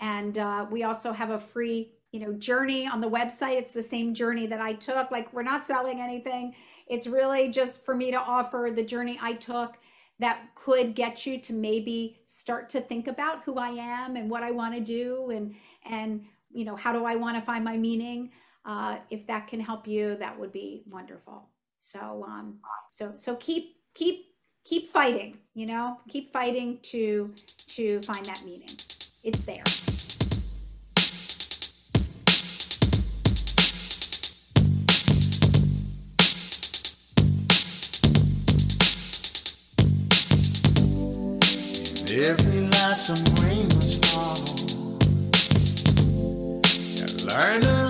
[0.00, 3.56] And uh, we also have a free, you know, journey on the website.
[3.58, 5.10] It's the same journey that I took.
[5.10, 6.54] Like we're not selling anything.
[6.86, 9.76] It's really just for me to offer the journey I took
[10.20, 14.42] that could get you to maybe start to think about who I am and what
[14.42, 15.54] I want to do and
[15.84, 18.30] and you know how do I want to find my meaning.
[18.64, 21.48] Uh, if that can help you, that would be wonderful.
[21.78, 22.60] So um,
[22.90, 24.26] so so keep keep
[24.64, 25.38] keep fighting.
[25.54, 27.32] You know, keep fighting to
[27.68, 28.70] to find that meaning.
[29.22, 29.64] It's there.
[42.16, 44.36] Every night some rain must fall.
[47.02, 47.83] And learn